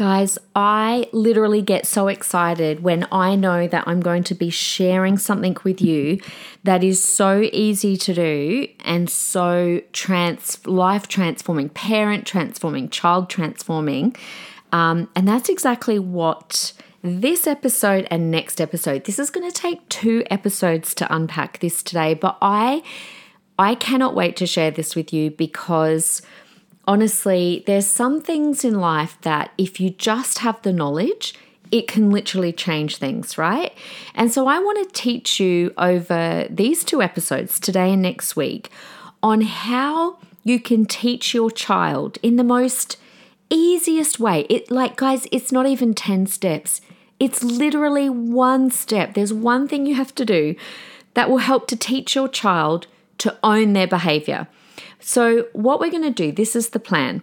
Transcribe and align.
Guys, 0.00 0.38
I 0.56 1.10
literally 1.12 1.60
get 1.60 1.86
so 1.86 2.08
excited 2.08 2.82
when 2.82 3.06
I 3.12 3.36
know 3.36 3.68
that 3.68 3.84
I'm 3.86 4.00
going 4.00 4.24
to 4.24 4.34
be 4.34 4.48
sharing 4.48 5.18
something 5.18 5.54
with 5.62 5.82
you 5.82 6.20
that 6.64 6.82
is 6.82 7.04
so 7.04 7.46
easy 7.52 7.98
to 7.98 8.14
do 8.14 8.66
and 8.80 9.10
so 9.10 9.82
trans 9.92 10.66
life 10.66 11.06
transforming, 11.06 11.68
parent 11.68 12.26
transforming, 12.26 12.88
child 12.88 13.28
transforming. 13.28 14.16
Um, 14.72 15.10
and 15.14 15.28
that's 15.28 15.50
exactly 15.50 15.98
what 15.98 16.72
this 17.02 17.46
episode 17.46 18.08
and 18.10 18.30
next 18.30 18.58
episode. 18.58 19.04
This 19.04 19.18
is 19.18 19.28
going 19.28 19.50
to 19.50 19.54
take 19.54 19.86
two 19.90 20.24
episodes 20.30 20.94
to 20.94 21.14
unpack 21.14 21.58
this 21.58 21.82
today, 21.82 22.14
but 22.14 22.38
I 22.40 22.82
I 23.58 23.74
cannot 23.74 24.14
wait 24.14 24.36
to 24.36 24.46
share 24.46 24.70
this 24.70 24.96
with 24.96 25.12
you 25.12 25.30
because 25.30 26.22
honestly, 26.90 27.62
there's 27.68 27.86
some 27.86 28.20
things 28.20 28.64
in 28.64 28.80
life 28.80 29.16
that 29.22 29.52
if 29.56 29.78
you 29.78 29.90
just 29.90 30.38
have 30.38 30.60
the 30.62 30.72
knowledge, 30.72 31.36
it 31.70 31.86
can 31.86 32.10
literally 32.10 32.52
change 32.52 32.96
things, 32.96 33.38
right? 33.38 33.72
And 34.16 34.32
so 34.32 34.48
I 34.48 34.58
want 34.58 34.76
to 34.82 35.00
teach 35.00 35.38
you 35.38 35.72
over 35.78 36.48
these 36.50 36.82
two 36.82 37.00
episodes, 37.00 37.60
today 37.60 37.92
and 37.92 38.02
next 38.02 38.34
week, 38.34 38.70
on 39.22 39.42
how 39.42 40.18
you 40.42 40.58
can 40.58 40.84
teach 40.84 41.32
your 41.32 41.48
child 41.52 42.18
in 42.24 42.34
the 42.34 42.42
most 42.42 42.96
easiest 43.50 44.18
way. 44.18 44.40
It 44.50 44.68
like 44.68 44.96
guys, 44.96 45.28
it's 45.30 45.52
not 45.52 45.66
even 45.66 45.94
10 45.94 46.26
steps. 46.26 46.80
It's 47.20 47.44
literally 47.44 48.10
one 48.10 48.68
step. 48.72 49.14
There's 49.14 49.32
one 49.32 49.68
thing 49.68 49.86
you 49.86 49.94
have 49.94 50.14
to 50.16 50.24
do 50.24 50.56
that 51.14 51.30
will 51.30 51.38
help 51.38 51.68
to 51.68 51.76
teach 51.76 52.16
your 52.16 52.26
child 52.26 52.88
to 53.18 53.38
own 53.44 53.74
their 53.74 53.86
behavior. 53.86 54.48
So, 55.00 55.46
what 55.52 55.80
we're 55.80 55.90
going 55.90 56.02
to 56.02 56.10
do, 56.10 56.30
this 56.30 56.54
is 56.54 56.70
the 56.70 56.78
plan. 56.78 57.22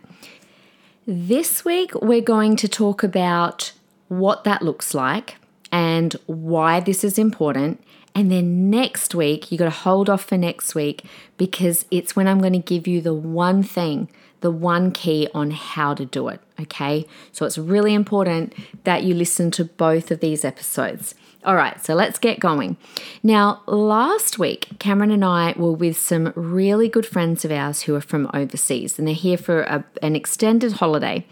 This 1.05 1.63
week, 1.63 1.93
we're 1.95 2.21
going 2.21 2.55
to 2.57 2.67
talk 2.67 3.03
about 3.03 3.71
what 4.07 4.43
that 4.43 4.61
looks 4.61 4.93
like 4.93 5.35
and 5.71 6.13
why 6.25 6.79
this 6.79 7.03
is 7.03 7.17
important. 7.17 7.83
And 8.15 8.31
then 8.31 8.69
next 8.71 9.13
week, 9.13 9.51
you 9.51 9.57
got 9.57 9.65
to 9.65 9.69
hold 9.69 10.09
off 10.09 10.25
for 10.25 10.37
next 10.37 10.73
week 10.73 11.03
because 11.37 11.85
it's 11.91 12.15
when 12.15 12.27
I'm 12.27 12.39
going 12.39 12.53
to 12.53 12.59
give 12.59 12.87
you 12.87 12.99
the 12.99 13.13
one 13.13 13.61
thing, 13.61 14.09
the 14.41 14.49
one 14.49 14.91
key 14.91 15.27
on 15.35 15.51
how 15.51 15.93
to 15.93 16.03
do 16.03 16.27
it. 16.29 16.41
Okay. 16.59 17.05
So 17.31 17.45
it's 17.45 17.59
really 17.59 17.93
important 17.93 18.53
that 18.85 19.03
you 19.03 19.13
listen 19.13 19.51
to 19.51 19.65
both 19.65 20.09
of 20.09 20.19
these 20.19 20.43
episodes. 20.43 21.13
All 21.45 21.55
right, 21.55 21.83
so 21.83 21.93
let's 21.93 22.17
get 22.17 22.39
going. 22.39 22.77
Now, 23.21 23.61
last 23.67 24.39
week, 24.39 24.67
Cameron 24.79 25.11
and 25.11 25.23
I 25.23 25.53
were 25.55 25.71
with 25.71 25.97
some 25.97 26.33
really 26.35 26.89
good 26.89 27.05
friends 27.05 27.45
of 27.45 27.51
ours 27.51 27.83
who 27.83 27.95
are 27.95 28.01
from 28.01 28.29
overseas, 28.33 28.97
and 28.97 29.07
they're 29.07 29.15
here 29.15 29.37
for 29.37 29.61
a, 29.61 29.85
an 30.01 30.15
extended 30.15 30.73
holiday. 30.73 31.25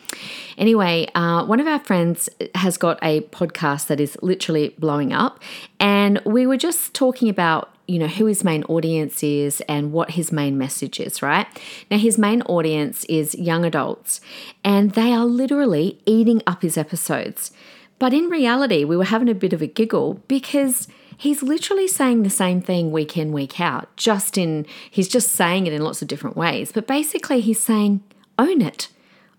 Anyway, 0.57 1.07
uh, 1.15 1.43
one 1.45 1.59
of 1.59 1.67
our 1.67 1.79
friends 1.79 2.29
has 2.53 2.77
got 2.77 2.99
a 3.01 3.21
podcast 3.21 3.87
that 3.87 3.99
is 3.99 4.15
literally 4.21 4.75
blowing 4.77 5.11
up, 5.11 5.41
and 5.79 6.21
we 6.25 6.45
were 6.45 6.57
just 6.57 6.93
talking 6.93 7.27
about 7.27 7.71
you 7.87 7.99
know 7.99 8.07
who 8.07 8.25
his 8.25 8.43
main 8.43 8.63
audience 8.63 9.21
is 9.21 9.61
and 9.67 9.91
what 9.91 10.11
his 10.11 10.31
main 10.31 10.57
message 10.57 10.99
is 10.99 11.21
right 11.21 11.45
now 11.91 11.99
his 11.99 12.17
main 12.17 12.41
audience 12.43 13.05
is 13.05 13.35
young 13.35 13.63
adults 13.63 14.21
and 14.63 14.91
they 14.91 15.13
are 15.13 15.25
literally 15.25 15.99
eating 16.07 16.41
up 16.47 16.63
his 16.63 16.79
episodes 16.79 17.51
but 17.99 18.13
in 18.13 18.25
reality, 18.25 18.83
we 18.83 18.97
were 18.97 19.05
having 19.05 19.29
a 19.29 19.35
bit 19.35 19.53
of 19.53 19.61
a 19.61 19.67
giggle 19.67 20.21
because 20.27 20.87
he's 21.17 21.41
literally 21.41 21.87
saying 21.87 22.23
the 22.23 22.29
same 22.29 22.61
thing 22.61 22.91
week 22.91 23.17
in, 23.17 23.31
week 23.31 23.59
out, 23.59 23.95
just 23.95 24.37
in, 24.37 24.65
he's 24.91 25.07
just 25.07 25.31
saying 25.31 25.67
it 25.67 25.73
in 25.73 25.83
lots 25.83 26.01
of 26.01 26.07
different 26.07 26.35
ways. 26.35 26.71
But 26.71 26.87
basically, 26.87 27.41
he's 27.41 27.63
saying, 27.63 28.03
own 28.37 28.61
it. 28.61 28.89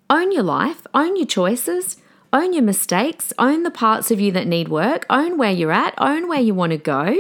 Own 0.09 0.33
your 0.33 0.43
life, 0.43 0.87
own 0.95 1.16
your 1.16 1.27
choices, 1.27 1.97
own 2.33 2.53
your 2.53 2.62
mistakes, 2.62 3.33
own 3.39 3.62
the 3.62 3.71
parts 3.71 4.11
of 4.11 4.21
you 4.21 4.33
that 4.33 4.47
need 4.47 4.69
work, 4.69 5.05
own 5.11 5.37
where 5.37 5.53
you're 5.53 5.72
at, 5.72 5.95
own 5.99 6.28
where 6.28 6.41
you 6.41 6.55
want 6.55 6.71
to 6.71 6.78
go. 6.78 7.16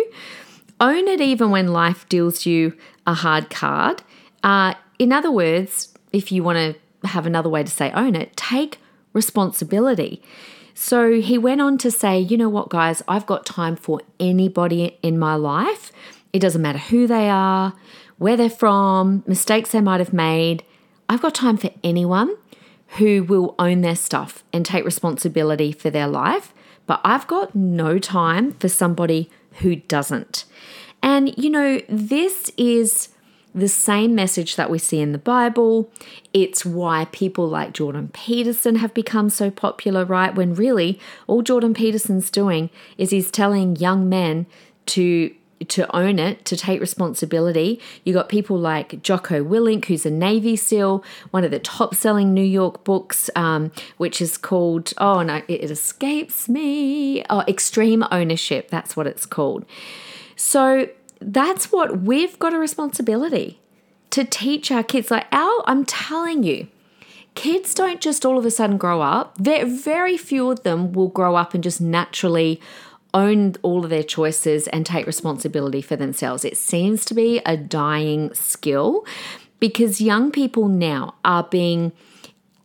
Own 0.80 1.08
it 1.08 1.20
even 1.20 1.50
when 1.50 1.68
life 1.68 2.08
deals 2.08 2.46
you 2.46 2.76
a 3.06 3.14
hard 3.14 3.50
card. 3.50 4.02
Uh, 4.42 4.74
in 4.98 5.12
other 5.12 5.30
words, 5.30 5.92
if 6.12 6.30
you 6.30 6.42
want 6.42 6.58
to 6.58 7.08
have 7.08 7.26
another 7.26 7.48
way 7.48 7.62
to 7.62 7.70
say 7.70 7.90
own 7.92 8.14
it, 8.14 8.36
take 8.36 8.78
responsibility. 9.12 10.22
So 10.78 11.22
he 11.22 11.38
went 11.38 11.62
on 11.62 11.78
to 11.78 11.90
say, 11.90 12.20
you 12.20 12.36
know 12.36 12.50
what, 12.50 12.68
guys, 12.68 13.02
I've 13.08 13.24
got 13.24 13.46
time 13.46 13.76
for 13.76 14.02
anybody 14.20 14.98
in 15.02 15.18
my 15.18 15.34
life. 15.34 15.90
It 16.34 16.40
doesn't 16.40 16.60
matter 16.60 16.76
who 16.76 17.06
they 17.06 17.30
are, 17.30 17.72
where 18.18 18.36
they're 18.36 18.50
from, 18.50 19.24
mistakes 19.26 19.72
they 19.72 19.80
might 19.80 20.00
have 20.00 20.12
made. 20.12 20.62
I've 21.08 21.22
got 21.22 21.34
time 21.34 21.56
for 21.56 21.70
anyone 21.82 22.36
who 22.98 23.24
will 23.24 23.54
own 23.58 23.80
their 23.80 23.96
stuff 23.96 24.44
and 24.52 24.66
take 24.66 24.84
responsibility 24.84 25.72
for 25.72 25.88
their 25.88 26.06
life. 26.06 26.52
But 26.84 27.00
I've 27.02 27.26
got 27.26 27.54
no 27.54 27.98
time 27.98 28.52
for 28.52 28.68
somebody 28.68 29.30
who 29.60 29.76
doesn't. 29.76 30.44
And, 31.02 31.36
you 31.38 31.48
know, 31.48 31.80
this 31.88 32.52
is 32.58 33.08
the 33.56 33.68
same 33.68 34.14
message 34.14 34.54
that 34.56 34.70
we 34.70 34.78
see 34.78 35.00
in 35.00 35.12
the 35.12 35.18
Bible. 35.18 35.90
It's 36.34 36.64
why 36.64 37.06
people 37.10 37.48
like 37.48 37.72
Jordan 37.72 38.10
Peterson 38.12 38.76
have 38.76 38.92
become 38.92 39.30
so 39.30 39.50
popular, 39.50 40.04
right? 40.04 40.34
When 40.34 40.54
really 40.54 41.00
all 41.26 41.40
Jordan 41.40 41.72
Peterson's 41.72 42.30
doing 42.30 42.68
is 42.98 43.10
he's 43.10 43.30
telling 43.30 43.76
young 43.76 44.08
men 44.08 44.46
to 44.86 45.34
to 45.68 45.96
own 45.96 46.18
it, 46.18 46.44
to 46.44 46.54
take 46.54 46.82
responsibility. 46.82 47.80
You 48.04 48.12
got 48.12 48.28
people 48.28 48.58
like 48.58 49.00
Jocko 49.00 49.42
Willink, 49.42 49.86
who's 49.86 50.04
a 50.04 50.10
Navy 50.10 50.54
SEAL, 50.54 51.02
one 51.30 51.44
of 51.44 51.50
the 51.50 51.58
top 51.58 51.94
selling 51.94 52.34
New 52.34 52.44
York 52.44 52.84
books, 52.84 53.30
um, 53.34 53.72
which 53.96 54.20
is 54.20 54.36
called, 54.36 54.92
oh 54.98 55.22
no, 55.22 55.40
it 55.48 55.70
escapes 55.70 56.46
me. 56.46 57.24
Oh, 57.30 57.42
Extreme 57.48 58.04
Ownership, 58.10 58.68
that's 58.68 58.98
what 58.98 59.06
it's 59.06 59.24
called. 59.24 59.64
So 60.36 60.90
that's 61.20 61.72
what 61.72 62.02
we've 62.02 62.38
got 62.38 62.54
a 62.54 62.58
responsibility 62.58 63.60
to 64.10 64.24
teach 64.24 64.70
our 64.70 64.82
kids. 64.82 65.10
Like, 65.10 65.26
our, 65.32 65.62
I'm 65.66 65.84
telling 65.84 66.42
you, 66.42 66.68
kids 67.34 67.74
don't 67.74 68.00
just 68.00 68.24
all 68.24 68.38
of 68.38 68.46
a 68.46 68.50
sudden 68.50 68.76
grow 68.76 69.02
up. 69.02 69.36
Very, 69.38 69.68
very 69.68 70.16
few 70.16 70.50
of 70.50 70.62
them 70.62 70.92
will 70.92 71.08
grow 71.08 71.36
up 71.36 71.54
and 71.54 71.62
just 71.62 71.80
naturally 71.80 72.60
own 73.14 73.54
all 73.62 73.84
of 73.84 73.90
their 73.90 74.02
choices 74.02 74.68
and 74.68 74.84
take 74.84 75.06
responsibility 75.06 75.80
for 75.80 75.96
themselves. 75.96 76.44
It 76.44 76.56
seems 76.56 77.04
to 77.06 77.14
be 77.14 77.40
a 77.46 77.56
dying 77.56 78.32
skill 78.34 79.06
because 79.58 80.00
young 80.00 80.30
people 80.30 80.68
now 80.68 81.14
are 81.24 81.44
being 81.44 81.92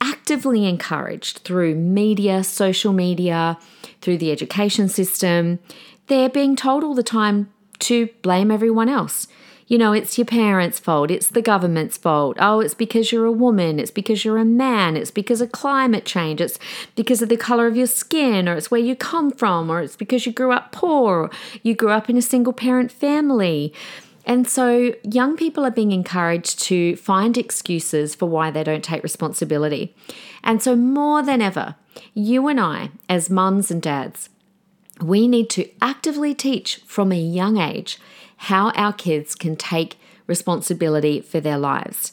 actively 0.01 0.66
encouraged 0.66 1.40
through 1.40 1.75
media, 1.75 2.44
social 2.44 2.91
media, 2.91 3.57
through 4.01 4.17
the 4.17 4.31
education 4.31 4.90
system. 4.90 5.59
They're 6.07 6.29
being 6.29 6.56
told 6.56 6.84
all 6.84 6.95
the 6.95 7.03
time 7.03 7.51
to 7.81 8.09
blame 8.21 8.51
everyone 8.51 8.89
else. 8.89 9.27
You 9.67 9.77
know, 9.77 9.93
it's 9.93 10.17
your 10.17 10.25
parents' 10.25 10.79
fault, 10.79 11.09
it's 11.09 11.29
the 11.29 11.41
government's 11.41 11.95
fault. 11.95 12.35
Oh, 12.41 12.59
it's 12.59 12.73
because 12.73 13.13
you're 13.13 13.25
a 13.25 13.31
woman, 13.31 13.79
it's 13.79 13.89
because 13.89 14.25
you're 14.25 14.37
a 14.37 14.43
man, 14.43 14.97
it's 14.97 15.11
because 15.11 15.39
of 15.39 15.53
climate 15.53 16.05
change, 16.05 16.41
it's 16.41 16.59
because 16.97 17.21
of 17.21 17.29
the 17.29 17.37
color 17.37 17.67
of 17.67 17.77
your 17.77 17.87
skin, 17.87 18.49
or 18.49 18.55
it's 18.55 18.69
where 18.69 18.81
you 18.81 18.97
come 18.97 19.31
from, 19.31 19.69
or 19.69 19.81
it's 19.81 19.95
because 19.95 20.25
you 20.25 20.33
grew 20.33 20.51
up 20.51 20.73
poor, 20.73 21.21
or 21.21 21.31
you 21.63 21.73
grew 21.73 21.91
up 21.91 22.09
in 22.09 22.17
a 22.17 22.21
single 22.21 22.51
parent 22.51 22.91
family. 22.91 23.73
And 24.25 24.45
so 24.45 24.93
young 25.03 25.37
people 25.37 25.66
are 25.66 25.72
being 25.72 25.93
encouraged 25.93 26.59
to 26.63 26.97
find 26.97 27.37
excuses 27.37 28.13
for 28.13 28.27
why 28.27 28.51
they 28.51 28.66
don't 28.66 28.84
take 28.84 29.03
responsibility. 29.03 29.95
And 30.43 30.61
so, 30.61 30.75
more 30.75 31.23
than 31.23 31.41
ever, 31.41 31.75
you 32.13 32.47
and 32.47 32.59
I, 32.59 32.91
as 33.07 33.29
mums 33.29 33.72
and 33.72 33.81
dads, 33.81 34.29
we 35.01 35.27
need 35.27 35.49
to 35.51 35.69
actively 35.81 36.33
teach 36.33 36.77
from 36.85 37.11
a 37.11 37.19
young 37.19 37.57
age 37.57 37.97
how 38.37 38.71
our 38.71 38.93
kids 38.93 39.35
can 39.35 39.55
take 39.55 39.97
responsibility 40.27 41.21
for 41.21 41.39
their 41.39 41.57
lives. 41.57 42.11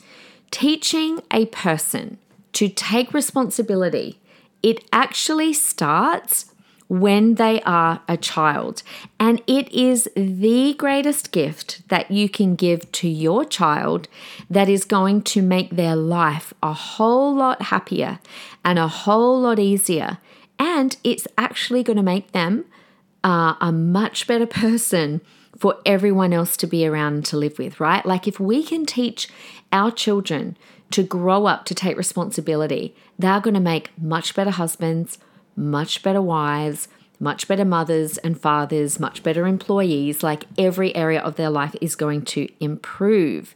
Teaching 0.50 1.20
a 1.30 1.46
person 1.46 2.18
to 2.52 2.68
take 2.68 3.14
responsibility, 3.14 4.18
it 4.62 4.84
actually 4.92 5.52
starts 5.52 6.52
when 6.88 7.34
they 7.34 7.60
are 7.62 8.00
a 8.08 8.16
child. 8.16 8.82
And 9.20 9.42
it 9.46 9.70
is 9.72 10.08
the 10.16 10.74
greatest 10.74 11.32
gift 11.32 11.86
that 11.88 12.10
you 12.10 12.28
can 12.28 12.54
give 12.54 12.90
to 12.92 13.08
your 13.08 13.44
child 13.44 14.08
that 14.48 14.68
is 14.68 14.84
going 14.84 15.22
to 15.22 15.42
make 15.42 15.70
their 15.70 15.94
life 15.94 16.54
a 16.62 16.72
whole 16.72 17.34
lot 17.34 17.62
happier 17.62 18.18
and 18.64 18.78
a 18.78 18.88
whole 18.88 19.40
lot 19.40 19.58
easier. 19.58 20.18
And 20.58 20.96
it's 21.04 21.28
actually 21.36 21.82
going 21.82 21.98
to 21.98 22.02
make 22.02 22.32
them 22.32 22.64
uh, 23.24 23.54
a 23.60 23.72
much 23.72 24.26
better 24.26 24.46
person 24.46 25.20
for 25.56 25.76
everyone 25.84 26.32
else 26.32 26.56
to 26.56 26.66
be 26.66 26.86
around 26.86 27.14
and 27.14 27.26
to 27.26 27.36
live 27.36 27.58
with, 27.58 27.80
right? 27.80 28.04
Like 28.06 28.28
if 28.28 28.38
we 28.38 28.62
can 28.62 28.86
teach 28.86 29.28
our 29.72 29.90
children 29.90 30.56
to 30.90 31.02
grow 31.02 31.46
up 31.46 31.64
to 31.66 31.74
take 31.74 31.96
responsibility, 31.96 32.94
they're 33.18 33.40
going 33.40 33.54
to 33.54 33.60
make 33.60 33.90
much 33.98 34.34
better 34.34 34.50
husbands, 34.50 35.18
much 35.56 36.02
better 36.02 36.22
wives, 36.22 36.88
much 37.20 37.48
better 37.48 37.64
mothers 37.64 38.18
and 38.18 38.40
fathers, 38.40 39.00
much 39.00 39.22
better 39.22 39.46
employees. 39.46 40.22
Like 40.22 40.44
every 40.56 40.94
area 40.94 41.20
of 41.20 41.34
their 41.34 41.50
life 41.50 41.74
is 41.80 41.96
going 41.96 42.22
to 42.26 42.48
improve. 42.60 43.54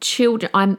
Children, 0.00 0.50
I'm 0.52 0.78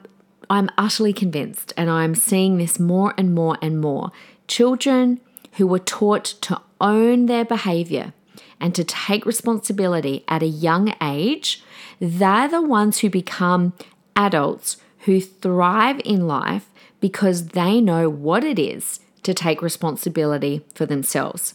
I'm 0.50 0.70
utterly 0.78 1.12
convinced, 1.12 1.74
and 1.76 1.90
I'm 1.90 2.16
seeing 2.16 2.58
this 2.58 2.80
more 2.80 3.14
and 3.18 3.36
more 3.36 3.58
and 3.62 3.82
more. 3.82 4.12
Children 4.48 5.20
who 5.58 5.68
were 5.68 5.80
taught 5.80 6.26
to 6.26 6.62
own 6.80 7.26
their 7.26 7.46
behavior 7.46 8.14
and 8.60 8.74
to 8.76 8.84
take 8.84 9.26
responsibility 9.26 10.24
at 10.28 10.42
a 10.42 10.48
young 10.48 10.94
age, 11.02 11.64
they're 12.00 12.48
the 12.48 12.62
ones 12.62 13.00
who 13.00 13.10
become 13.10 13.74
adults 14.16 14.78
who 15.00 15.22
thrive 15.22 16.02
in 16.04 16.28
life 16.28 16.70
because 17.00 17.50
they 17.50 17.80
know 17.80 18.10
what 18.10 18.44
it 18.44 18.60
is 18.60 19.00
to 19.24 19.34
take 19.34 19.62
responsibility 19.62 20.66
for 20.74 20.86
themselves. 20.86 21.54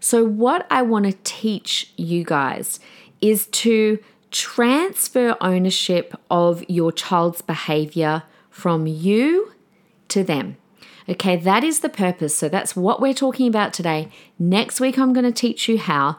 So, 0.00 0.24
what 0.24 0.66
I 0.70 0.82
want 0.82 1.04
to 1.04 1.16
teach 1.24 1.92
you 1.96 2.24
guys 2.24 2.80
is 3.20 3.46
to 3.48 3.98
transfer 4.30 5.36
ownership 5.40 6.14
of 6.30 6.64
your 6.68 6.90
child's 6.90 7.42
behavior 7.42 8.22
from 8.48 8.86
you 8.86 9.52
to 10.08 10.24
them. 10.24 10.56
Okay, 11.10 11.36
that 11.36 11.64
is 11.64 11.80
the 11.80 11.88
purpose. 11.88 12.36
So 12.36 12.48
that's 12.48 12.76
what 12.76 13.00
we're 13.00 13.14
talking 13.14 13.48
about 13.48 13.72
today. 13.72 14.08
Next 14.38 14.78
week, 14.80 14.96
I'm 14.96 15.12
going 15.12 15.24
to 15.24 15.32
teach 15.32 15.68
you 15.68 15.76
how, 15.76 16.18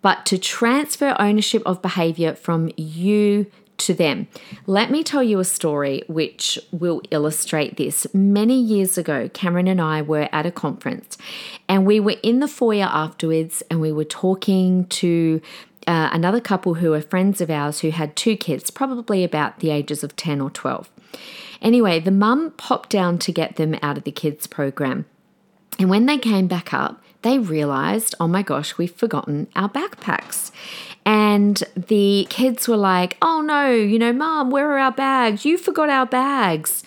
but 0.00 0.26
to 0.26 0.38
transfer 0.38 1.14
ownership 1.18 1.62
of 1.64 1.80
behavior 1.80 2.34
from 2.34 2.70
you 2.76 3.46
to 3.78 3.94
them. 3.94 4.26
Let 4.66 4.90
me 4.90 5.04
tell 5.04 5.22
you 5.22 5.38
a 5.38 5.44
story 5.44 6.02
which 6.08 6.58
will 6.72 7.02
illustrate 7.10 7.76
this. 7.76 8.06
Many 8.12 8.60
years 8.60 8.98
ago, 8.98 9.28
Cameron 9.32 9.68
and 9.68 9.80
I 9.80 10.02
were 10.02 10.28
at 10.32 10.46
a 10.46 10.50
conference 10.50 11.16
and 11.68 11.86
we 11.86 12.00
were 12.00 12.16
in 12.22 12.40
the 12.40 12.48
foyer 12.48 12.88
afterwards 12.90 13.62
and 13.70 13.80
we 13.80 13.92
were 13.92 14.04
talking 14.04 14.86
to 14.86 15.40
uh, 15.86 16.10
another 16.12 16.40
couple 16.40 16.74
who 16.74 16.92
are 16.92 17.00
friends 17.00 17.40
of 17.40 17.50
ours 17.50 17.80
who 17.80 17.90
had 17.90 18.14
two 18.14 18.36
kids, 18.36 18.70
probably 18.70 19.24
about 19.24 19.60
the 19.60 19.70
ages 19.70 20.04
of 20.04 20.14
10 20.16 20.40
or 20.40 20.50
12. 20.50 20.90
Anyway, 21.62 22.00
the 22.00 22.10
mum 22.10 22.50
popped 22.56 22.90
down 22.90 23.18
to 23.18 23.32
get 23.32 23.56
them 23.56 23.76
out 23.80 23.96
of 23.96 24.04
the 24.04 24.12
kids' 24.12 24.46
program. 24.46 25.06
And 25.78 25.88
when 25.88 26.06
they 26.06 26.18
came 26.18 26.48
back 26.48 26.74
up, 26.74 27.02
they 27.22 27.38
realized, 27.38 28.14
oh 28.20 28.26
my 28.26 28.42
gosh, 28.42 28.76
we've 28.76 28.94
forgotten 28.94 29.46
our 29.54 29.68
backpacks. 29.68 30.50
And 31.06 31.62
the 31.76 32.26
kids 32.28 32.68
were 32.68 32.76
like, 32.76 33.16
oh 33.22 33.40
no, 33.40 33.70
you 33.70 33.98
know, 33.98 34.12
mom, 34.12 34.50
where 34.50 34.70
are 34.72 34.78
our 34.78 34.92
bags? 34.92 35.44
You 35.44 35.56
forgot 35.56 35.88
our 35.88 36.06
bags. 36.06 36.82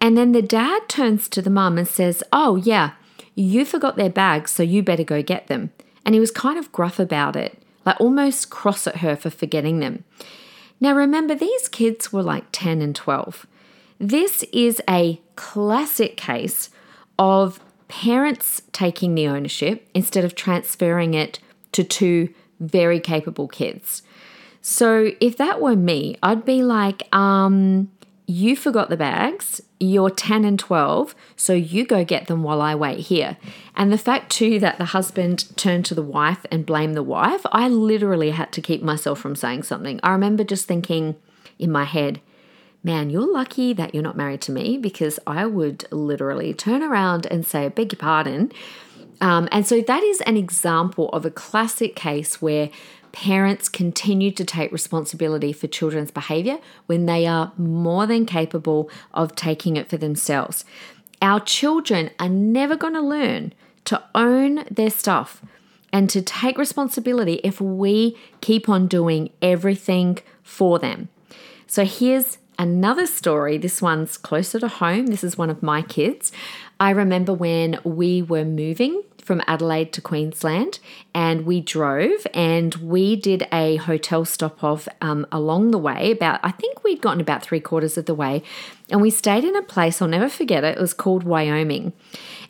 And 0.00 0.18
then 0.18 0.32
the 0.32 0.42
dad 0.42 0.88
turns 0.88 1.28
to 1.28 1.40
the 1.40 1.50
mum 1.50 1.78
and 1.78 1.86
says, 1.86 2.24
oh 2.32 2.56
yeah, 2.56 2.92
you 3.36 3.64
forgot 3.64 3.96
their 3.96 4.10
bags, 4.10 4.50
so 4.50 4.62
you 4.62 4.82
better 4.82 5.04
go 5.04 5.22
get 5.22 5.46
them. 5.46 5.70
And 6.04 6.14
he 6.14 6.20
was 6.20 6.32
kind 6.32 6.58
of 6.58 6.72
gruff 6.72 6.98
about 6.98 7.36
it, 7.36 7.62
like 7.86 8.00
almost 8.00 8.50
cross 8.50 8.86
at 8.88 8.96
her 8.96 9.14
for 9.14 9.30
forgetting 9.30 9.78
them. 9.78 10.04
Now 10.80 10.94
remember, 10.94 11.36
these 11.36 11.68
kids 11.68 12.12
were 12.12 12.22
like 12.22 12.46
10 12.50 12.82
and 12.82 12.94
12. 12.94 13.46
This 14.02 14.42
is 14.52 14.82
a 14.90 15.20
classic 15.36 16.16
case 16.16 16.70
of 17.20 17.60
parents 17.86 18.60
taking 18.72 19.14
the 19.14 19.28
ownership 19.28 19.88
instead 19.94 20.24
of 20.24 20.34
transferring 20.34 21.14
it 21.14 21.38
to 21.70 21.84
two 21.84 22.34
very 22.58 22.98
capable 22.98 23.46
kids. 23.46 24.02
So 24.60 25.12
if 25.20 25.36
that 25.36 25.60
were 25.60 25.76
me, 25.76 26.16
I'd 26.20 26.44
be 26.44 26.64
like, 26.64 27.14
um, 27.14 27.92
you 28.26 28.56
forgot 28.56 28.90
the 28.90 28.96
bags, 28.96 29.60
you're 29.78 30.10
10 30.10 30.44
and 30.44 30.58
12, 30.58 31.14
so 31.36 31.52
you 31.52 31.86
go 31.86 32.04
get 32.04 32.26
them 32.26 32.42
while 32.42 32.60
I 32.60 32.74
wait 32.74 32.98
here. 32.98 33.36
And 33.76 33.92
the 33.92 33.98
fact, 33.98 34.32
too, 34.32 34.58
that 34.58 34.78
the 34.78 34.86
husband 34.86 35.56
turned 35.56 35.84
to 35.86 35.94
the 35.94 36.02
wife 36.02 36.44
and 36.50 36.66
blamed 36.66 36.96
the 36.96 37.04
wife, 37.04 37.42
I 37.52 37.68
literally 37.68 38.30
had 38.30 38.50
to 38.50 38.60
keep 38.60 38.82
myself 38.82 39.20
from 39.20 39.36
saying 39.36 39.62
something. 39.62 40.00
I 40.02 40.10
remember 40.10 40.42
just 40.42 40.66
thinking 40.66 41.14
in 41.60 41.70
my 41.70 41.84
head, 41.84 42.20
man, 42.82 43.10
you're 43.10 43.30
lucky 43.30 43.72
that 43.72 43.94
you're 43.94 44.02
not 44.02 44.16
married 44.16 44.40
to 44.42 44.52
me 44.52 44.76
because 44.76 45.18
I 45.26 45.46
would 45.46 45.86
literally 45.90 46.52
turn 46.52 46.82
around 46.82 47.26
and 47.26 47.46
say, 47.46 47.68
beg 47.68 47.92
your 47.92 47.98
pardon. 47.98 48.52
Um, 49.20 49.48
and 49.52 49.66
so 49.66 49.80
that 49.80 50.02
is 50.02 50.20
an 50.22 50.36
example 50.36 51.08
of 51.10 51.24
a 51.24 51.30
classic 51.30 51.94
case 51.94 52.42
where 52.42 52.70
parents 53.12 53.68
continue 53.68 54.30
to 54.32 54.44
take 54.44 54.72
responsibility 54.72 55.52
for 55.52 55.66
children's 55.68 56.10
behavior 56.10 56.58
when 56.86 57.06
they 57.06 57.26
are 57.26 57.52
more 57.56 58.06
than 58.06 58.26
capable 58.26 58.90
of 59.12 59.36
taking 59.36 59.76
it 59.76 59.88
for 59.88 59.96
themselves. 59.96 60.64
Our 61.20 61.38
children 61.38 62.10
are 62.18 62.28
never 62.28 62.74
going 62.74 62.94
to 62.94 63.00
learn 63.00 63.52
to 63.84 64.02
own 64.14 64.64
their 64.70 64.90
stuff 64.90 65.42
and 65.92 66.08
to 66.10 66.22
take 66.22 66.58
responsibility 66.58 67.34
if 67.44 67.60
we 67.60 68.16
keep 68.40 68.68
on 68.68 68.86
doing 68.86 69.30
everything 69.40 70.18
for 70.42 70.78
them. 70.78 71.08
So 71.66 71.84
here's 71.84 72.38
another 72.58 73.06
story. 73.06 73.58
This 73.58 73.82
one's 73.82 74.16
closer 74.16 74.60
to 74.60 74.68
home. 74.68 75.06
This 75.06 75.24
is 75.24 75.38
one 75.38 75.50
of 75.50 75.62
my 75.62 75.82
kids. 75.82 76.32
I 76.80 76.90
remember 76.90 77.32
when 77.32 77.78
we 77.84 78.22
were 78.22 78.44
moving 78.44 79.02
from 79.22 79.40
Adelaide 79.46 79.92
to 79.92 80.00
Queensland, 80.00 80.80
and 81.14 81.46
we 81.46 81.60
drove 81.60 82.26
and 82.34 82.74
we 82.74 83.14
did 83.14 83.46
a 83.52 83.76
hotel 83.76 84.24
stop 84.24 84.64
off 84.64 84.88
um, 85.00 85.26
along 85.30 85.70
the 85.70 85.78
way. 85.78 86.10
About, 86.10 86.40
I 86.42 86.50
think 86.50 86.82
we'd 86.82 87.00
gotten 87.00 87.20
about 87.20 87.42
three 87.42 87.60
quarters 87.60 87.96
of 87.96 88.06
the 88.06 88.14
way, 88.14 88.42
and 88.90 89.00
we 89.00 89.10
stayed 89.10 89.44
in 89.44 89.54
a 89.54 89.62
place, 89.62 90.02
I'll 90.02 90.08
never 90.08 90.28
forget 90.28 90.64
it, 90.64 90.76
it 90.76 90.80
was 90.80 90.92
called 90.92 91.22
Wyoming. 91.22 91.92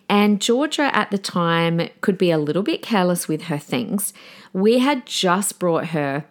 And 0.09 0.41
Georgia 0.41 0.95
at 0.95 1.11
the 1.11 1.19
time 1.19 1.89
could 2.01 2.19
be 2.19 2.31
a 2.31 2.39
little 2.39 2.63
bit 2.63 2.83
careless 2.83 3.29
with 3.29 3.43
her 3.45 3.59
things. 3.59 4.13
We 4.53 4.79
had 4.79 5.07
just 5.07 5.59
brought 5.59 5.89
her 5.89 6.25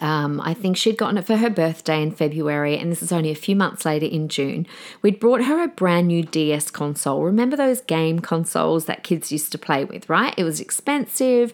um, 0.00 0.40
I 0.40 0.54
think 0.54 0.76
she'd 0.76 0.96
gotten 0.96 1.18
it 1.18 1.26
for 1.26 1.36
her 1.36 1.50
birthday 1.50 2.02
in 2.02 2.12
February, 2.12 2.78
and 2.78 2.90
this 2.90 3.02
is 3.02 3.12
only 3.12 3.30
a 3.30 3.34
few 3.36 3.56
months 3.56 3.84
later 3.84 4.06
in 4.06 4.28
June. 4.28 4.66
We'd 5.02 5.20
brought 5.20 5.44
her 5.44 5.62
a 5.62 5.68
brand 5.68 6.08
new 6.08 6.22
DS 6.22 6.70
console. 6.70 7.22
Remember 7.22 7.56
those 7.56 7.80
game 7.80 8.20
consoles 8.20 8.86
that 8.86 9.04
kids 9.04 9.32
used 9.32 9.52
to 9.52 9.58
play 9.58 9.84
with, 9.84 10.08
right? 10.08 10.34
It 10.36 10.44
was 10.44 10.60
expensive. 10.60 11.52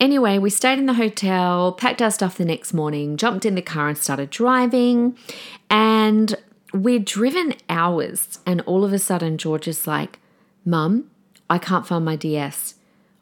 Anyway, 0.00 0.38
we 0.38 0.50
stayed 0.50 0.78
in 0.78 0.86
the 0.86 0.94
hotel, 0.94 1.72
packed 1.72 2.00
our 2.00 2.10
stuff 2.10 2.38
the 2.38 2.44
next 2.44 2.72
morning, 2.72 3.16
jumped 3.16 3.44
in 3.44 3.56
the 3.56 3.62
car, 3.62 3.88
and 3.88 3.98
started 3.98 4.30
driving. 4.30 5.18
And 5.68 6.36
we'd 6.72 7.04
driven 7.04 7.54
hours, 7.68 8.38
and 8.46 8.60
all 8.62 8.84
of 8.84 8.92
a 8.92 8.98
sudden, 8.98 9.38
George 9.38 9.66
is 9.66 9.86
like, 9.86 10.20
Mum, 10.64 11.10
I 11.50 11.58
can't 11.58 11.86
find 11.86 12.04
my 12.04 12.14
DS. 12.14 12.74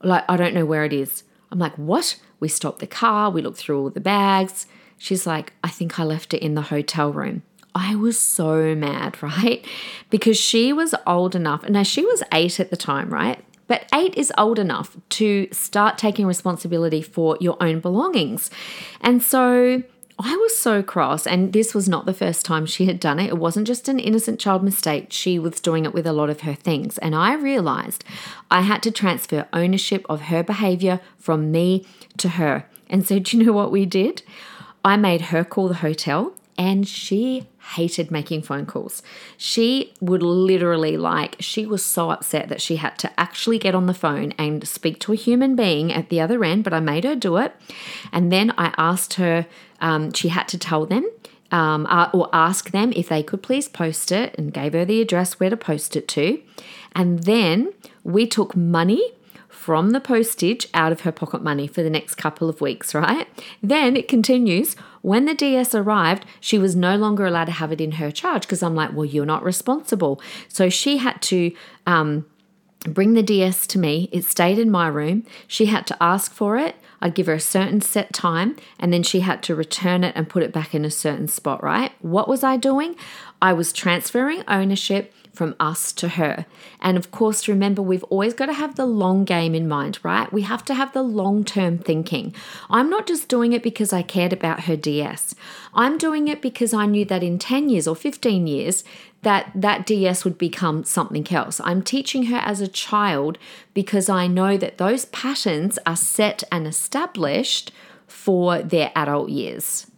Like, 0.03 0.25
I 0.29 0.37
don't 0.37 0.55
know 0.55 0.67
where 0.67 0.85
it 0.85 0.93
is. 0.93 1.23
I'm 1.51 1.59
like, 1.59 1.77
What? 1.77 2.17
We 2.41 2.49
stopped 2.49 2.81
the 2.81 2.87
car, 2.87 3.31
we 3.31 3.43
looked 3.43 3.59
through 3.59 3.81
all 3.81 3.91
the 3.91 4.01
bags. 4.01 4.67
She's 4.99 5.27
like, 5.27 5.53
I 5.63 5.69
think 5.69 5.99
I 6.01 6.05
left 6.05 6.33
it 6.33 6.43
in 6.43 6.55
the 6.55 6.63
hotel 6.63 7.13
room. 7.13 7.43
I 7.75 7.95
was 7.95 8.19
so 8.19 8.75
mad, 8.75 9.23
right? 9.23 9.65
Because 10.11 10.39
she 10.39 10.73
was 10.73 10.95
old 11.07 11.35
enough, 11.35 11.65
and 11.65 11.75
now 11.75 11.83
she 11.83 12.05
was 12.05 12.23
eight 12.33 12.59
at 12.59 12.71
the 12.71 12.77
time, 12.77 13.11
right? 13.11 13.43
But 13.69 13.89
eight 13.93 14.15
is 14.17 14.33
old 14.39 14.59
enough 14.59 14.97
to 15.11 15.49
start 15.51 15.99
taking 15.99 16.27
responsibility 16.27 17.03
for 17.03 17.37
your 17.41 17.57
own 17.61 17.81
belongings. 17.81 18.51
And 19.01 19.23
so 19.23 19.83
I 20.19 20.35
was 20.37 20.57
so 20.57 20.83
cross, 20.83 21.27
and 21.27 21.53
this 21.53 21.75
was 21.75 21.89
not 21.89 22.07
the 22.07 22.15
first 22.15 22.47
time 22.47 22.65
she 22.65 22.87
had 22.87 22.99
done 22.99 23.19
it. 23.19 23.29
It 23.29 23.39
wasn't 23.39 23.67
just 23.67 23.87
an 23.89 23.99
innocent 23.99 24.41
child 24.41 24.63
mistake. 24.63 25.09
She 25.11 25.39
was 25.39 25.61
doing 25.61 25.85
it 25.85 25.93
with 25.93 26.07
a 26.07 26.13
lot 26.13 26.31
of 26.31 26.41
her 26.41 26.55
things. 26.55 26.97
And 26.99 27.15
I 27.15 27.35
realized 27.35 28.03
I 28.51 28.63
had 28.63 28.83
to 28.85 28.91
transfer 28.91 29.47
ownership 29.53 30.07
of 30.09 30.23
her 30.23 30.43
behavior 30.43 31.01
from 31.19 31.51
me 31.51 31.85
to 32.17 32.31
her. 32.31 32.67
And 32.89 33.07
so, 33.07 33.19
do 33.21 33.37
you 33.37 33.45
know 33.45 33.53
what 33.53 33.71
we 33.71 33.85
did? 33.85 34.23
I 34.83 34.97
made 34.97 35.21
her 35.23 35.45
call 35.45 35.69
the 35.69 35.75
hotel, 35.75 36.33
and 36.57 36.89
she 36.89 37.47
hated 37.75 38.11
making 38.11 38.43
phone 38.43 38.65
calls. 38.65 39.03
She 39.37 39.93
would 40.01 40.23
literally, 40.23 40.97
like, 40.97 41.37
she 41.41 41.67
was 41.67 41.85
so 41.85 42.11
upset 42.11 42.49
that 42.49 42.63
she 42.63 42.77
had 42.77 42.97
to 43.01 43.21
actually 43.21 43.59
get 43.59 43.75
on 43.75 43.87
the 43.87 43.93
phone 43.93 44.33
and 44.39 44.67
speak 44.67 45.01
to 45.01 45.13
a 45.13 45.17
human 45.17 45.57
being 45.57 45.93
at 45.93 46.09
the 46.09 46.21
other 46.21 46.45
end, 46.45 46.65
but 46.65 46.73
I 46.73 46.81
made 46.81 47.05
her 47.05 47.17
do 47.17 47.37
it. 47.37 47.55
And 48.13 48.33
then 48.33 48.55
I 48.57 48.73
asked 48.79 49.15
her 49.15 49.47
um, 49.81 50.13
she 50.13 50.29
had 50.29 50.49
to 50.49 50.59
tell 50.59 50.87
them 50.87 51.09
um, 51.51 51.87
uh, 51.87 52.11
or 52.13 52.29
ask 52.33 52.71
them 52.71 52.93
if 52.97 53.09
they 53.09 53.23
could 53.23 53.43
please 53.43 53.69
post 53.69 54.11
it 54.13 54.35
and 54.37 54.53
gave 54.53 54.73
her 54.73 54.85
the 54.85 55.01
address 55.01 55.39
where 55.39 55.51
to 55.51 55.57
post 55.57 55.97
it 55.97 56.09
to. 56.09 56.41
And 56.93 57.25
then 57.25 57.73
we 58.05 58.27
took 58.27 58.57
money 58.57 59.13
from 59.49 59.91
the 59.91 60.01
postage 60.01 60.69
out 60.75 60.93
of 60.93 61.01
her 61.01 61.11
pocket 61.11 61.43
money 61.43 61.67
for 61.67 61.83
the 61.83 61.91
next 61.91 62.15
couple 62.15 62.49
of 62.49 62.61
weeks, 62.61 62.95
right? 62.95 63.27
Then 63.63 63.97
it 63.97 64.07
continues. 64.07 64.77
When 65.03 65.25
the 65.25 65.35
DS 65.35 65.75
arrived, 65.75 66.25
she 66.41 66.59
was 66.59 66.77
no 66.77 66.97
longer 66.97 67.27
allowed 67.27 67.47
to 67.47 67.53
have 67.53 67.73
it 67.73 67.81
in 67.81 67.93
her 67.93 68.11
charge 68.11 68.43
because 68.43 68.63
I'm 68.63 68.75
like, 68.75 68.93
well, 68.93 69.05
you're 69.05 69.27
not 69.27 69.43
responsible. 69.43 70.21
So 70.49 70.69
she 70.69 70.99
had 70.99 71.21
to. 71.23 71.53
Um, 71.87 72.27
bring 72.85 73.15
the 73.15 73.23
DS 73.23 73.67
to 73.69 73.79
me. 73.81 74.09
It 74.13 74.25
stayed 74.25 74.61
in 74.61 74.71
my 74.71 74.87
room. 74.87 75.25
She 75.49 75.67
had 75.67 75.87
to 75.89 76.01
ask 76.01 76.33
for 76.33 76.57
it. 76.57 76.77
I'd 77.01 77.15
give 77.15 77.27
her 77.27 77.35
a 77.35 77.41
certain 77.41 77.81
set 77.81 78.13
time, 78.13 78.57
and 78.79 78.93
then 78.93 79.03
she 79.03 79.21
had 79.21 79.43
to 79.45 79.55
return 79.55 80.05
it 80.05 80.15
and 80.17 80.29
put 80.29 80.43
it 80.43 80.53
back 80.53 80.75
in 80.75 80.85
a 80.85 80.91
certain 80.91 81.29
spot, 81.29 81.63
right? 81.63 81.93
What 82.01 82.29
was 82.29 82.43
I 82.43 82.57
doing? 82.57 82.97
I 83.41 83.53
was 83.53 83.73
transferring 83.73 84.43
ownership 84.49 85.13
from 85.37 85.55
us 85.61 85.93
to 85.93 86.09
her. 86.09 86.47
And 86.81 86.97
of 86.97 87.11
course, 87.11 87.47
remember, 87.47 87.83
we've 87.83 88.03
always 88.05 88.33
got 88.33 88.47
to 88.47 88.55
have 88.55 88.75
the 88.75 88.87
long 88.87 89.25
game 89.25 89.55
in 89.55 89.69
mind, 89.69 89.99
right? 90.03 90.33
We 90.33 90.43
have 90.43 90.65
to 90.65 90.75
have 90.75 90.93
the 90.93 91.03
long 91.03 91.45
term 91.45 91.79
thinking. 91.79 92.35
I'm 92.71 92.89
not 92.89 93.07
just 93.07 93.29
doing 93.29 93.53
it 93.53 93.63
because 93.63 93.93
I 93.93 94.03
cared 94.03 94.33
about 94.33 94.65
her 94.65 94.77
DS. 94.77 95.35
I'm 95.75 95.99
doing 95.99 96.29
it 96.29 96.41
because 96.41 96.73
I 96.73 96.87
knew 96.87 97.05
that 97.05 97.23
in 97.23 97.39
10 97.39 97.69
years 97.69 97.87
or 97.87 97.95
15 97.95 98.47
years, 98.47 98.83
that 99.27 99.51
that 99.57 99.85
DS 99.85 100.25
would 100.25 100.39
become 100.39 100.85
something 100.85 101.27
else. 101.33 101.61
I'm 101.65 101.83
teaching 101.83 102.27
her 102.27 102.37
as 102.37 102.61
a 102.61 102.69
child 102.69 103.39
because 103.75 104.09
I 104.09 104.29
know 104.29 104.57
that 104.57 104.79
those 104.79 105.07
patterns 105.07 105.81
are 105.85 105.97
set 105.97 106.45
and 106.53 106.65
established 106.65 107.73
for 108.07 108.63
their 108.63 108.93
adult 108.95 109.31
years. 109.31 109.91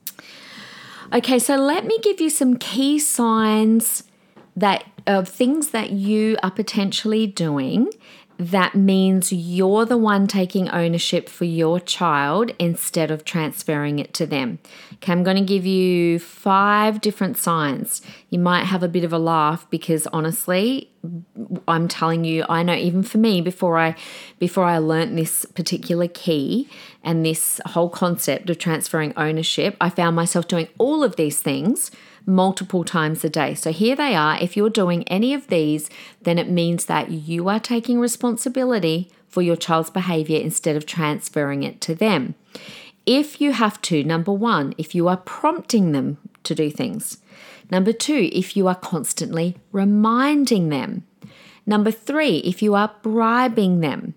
Okay, 1.13 1.39
so 1.39 1.57
let 1.57 1.85
me 1.85 1.99
give 1.99 2.23
you 2.23 2.31
some 2.31 2.57
key 2.57 2.99
signs 2.99 4.05
that 4.57 4.87
of 5.07 5.29
things 5.29 5.73
that 5.73 5.91
you 5.91 6.39
are 6.43 6.51
potentially 6.51 7.27
doing 7.27 7.91
that 8.39 8.77
means 8.77 9.33
you're 9.33 9.85
the 9.85 9.97
one 9.97 10.29
taking 10.29 10.69
ownership 10.69 11.29
for 11.29 11.45
your 11.45 11.81
child 11.81 12.53
instead 12.61 13.11
of 13.11 13.25
transferring 13.25 13.99
it 13.99 14.15
to 14.15 14.27
them. 14.27 14.61
Okay, 14.95 15.11
I'm 15.11 15.25
going 15.25 15.37
to 15.37 15.43
give 15.43 15.67
you 15.67 16.21
five 16.21 17.01
different 17.01 17.37
signs. 17.37 18.01
You 18.31 18.39
might 18.39 18.65
have 18.65 18.85
a 18.85 18.89
bit 18.89 19.03
of 19.03 19.13
a 19.13 19.19
laugh 19.19 19.69
because 19.71 20.07
honestly, 20.13 20.89
I'm 21.67 21.89
telling 21.89 22.25
you, 22.25 22.45
I 22.49 22.63
know 22.63 22.75
even 22.75 23.03
for 23.03 23.19
me 23.19 23.41
before 23.41 23.77
I 23.77 23.97
before 24.39 24.65
I 24.65 24.79
learned 24.79 25.19
this 25.19 25.45
particular 25.45 26.07
key 26.07 26.69
and 27.03 27.27
this 27.27 27.61
whole 27.67 27.91
concept 27.91 28.51
of 28.51 28.59
transferring 28.59 29.15
ownership, 29.17 29.77
I 29.81 29.91
found 29.91 30.15
myself 30.15 30.47
doing 30.47 30.69
all 30.79 31.03
of 31.03 31.17
these 31.17 31.41
things 31.41 31.91
multiple 32.29 32.85
times 32.85 33.25
a 33.25 33.31
day. 33.31 33.55
So 33.55 33.73
here 33.73 33.97
they 33.97 34.15
are. 34.15 34.39
If 34.39 34.57
you're 34.57 34.71
doing 34.71 35.03
any 35.09 35.33
of 35.33 35.49
these, 35.49 35.89
then 36.23 36.39
it 36.39 36.51
means 36.51 36.85
that 36.85 37.11
you 37.11 37.49
are 37.49 37.59
taking 37.59 37.99
responsibility 37.99 39.11
for 39.27 39.43
your 39.43 39.57
child's 39.57 39.91
behavior 39.91 40.39
instead 40.39 40.77
of 40.77 40.87
transferring 40.87 41.63
it 41.63 41.81
to 41.81 41.95
them. 41.95 42.35
If 43.07 43.41
you 43.41 43.53
have 43.53 43.81
to, 43.83 44.05
number 44.05 44.33
one, 44.33 44.75
if 44.77 44.95
you 44.95 45.09
are 45.09 45.17
prompting 45.17 45.93
them 45.93 46.19
to 46.45 46.55
do 46.55 46.71
things. 46.71 47.19
Number 47.71 47.93
two, 47.93 48.29
if 48.33 48.57
you 48.57 48.69
are 48.69 48.75
constantly 48.75 49.57
reminding 49.73 50.69
them. 50.69 51.05
Number 51.67 51.91
three, 51.91 52.39
if 52.39 52.63
you 52.63 52.75
are 52.75 52.95
bribing 53.03 53.81
them. 53.81 54.15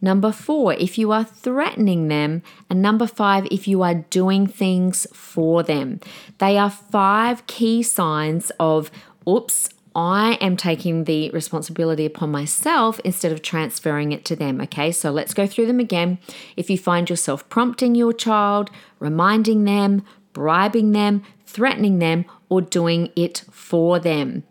Number 0.00 0.30
four, 0.30 0.74
if 0.74 0.96
you 0.96 1.10
are 1.12 1.24
threatening 1.24 2.08
them. 2.08 2.42
And 2.70 2.80
number 2.80 3.06
five, 3.06 3.46
if 3.50 3.66
you 3.66 3.82
are 3.82 3.94
doing 3.94 4.46
things 4.46 5.06
for 5.12 5.62
them. 5.62 6.00
They 6.38 6.56
are 6.56 6.70
five 6.70 7.46
key 7.46 7.82
signs 7.82 8.52
of, 8.60 8.90
oops, 9.28 9.70
I 9.94 10.34
am 10.34 10.56
taking 10.56 11.04
the 11.04 11.30
responsibility 11.30 12.06
upon 12.06 12.30
myself 12.30 13.00
instead 13.00 13.32
of 13.32 13.42
transferring 13.42 14.12
it 14.12 14.24
to 14.26 14.36
them. 14.36 14.60
Okay, 14.60 14.92
so 14.92 15.10
let's 15.10 15.34
go 15.34 15.46
through 15.46 15.66
them 15.66 15.80
again. 15.80 16.18
If 16.56 16.70
you 16.70 16.78
find 16.78 17.10
yourself 17.10 17.48
prompting 17.48 17.96
your 17.96 18.12
child, 18.12 18.70
reminding 19.00 19.64
them, 19.64 20.02
bribing 20.32 20.92
them, 20.92 21.24
threatening 21.46 21.98
them, 21.98 22.26
or 22.48 22.60
doing 22.60 23.10
it 23.16 23.42
for 23.50 23.98
them. 23.98 24.44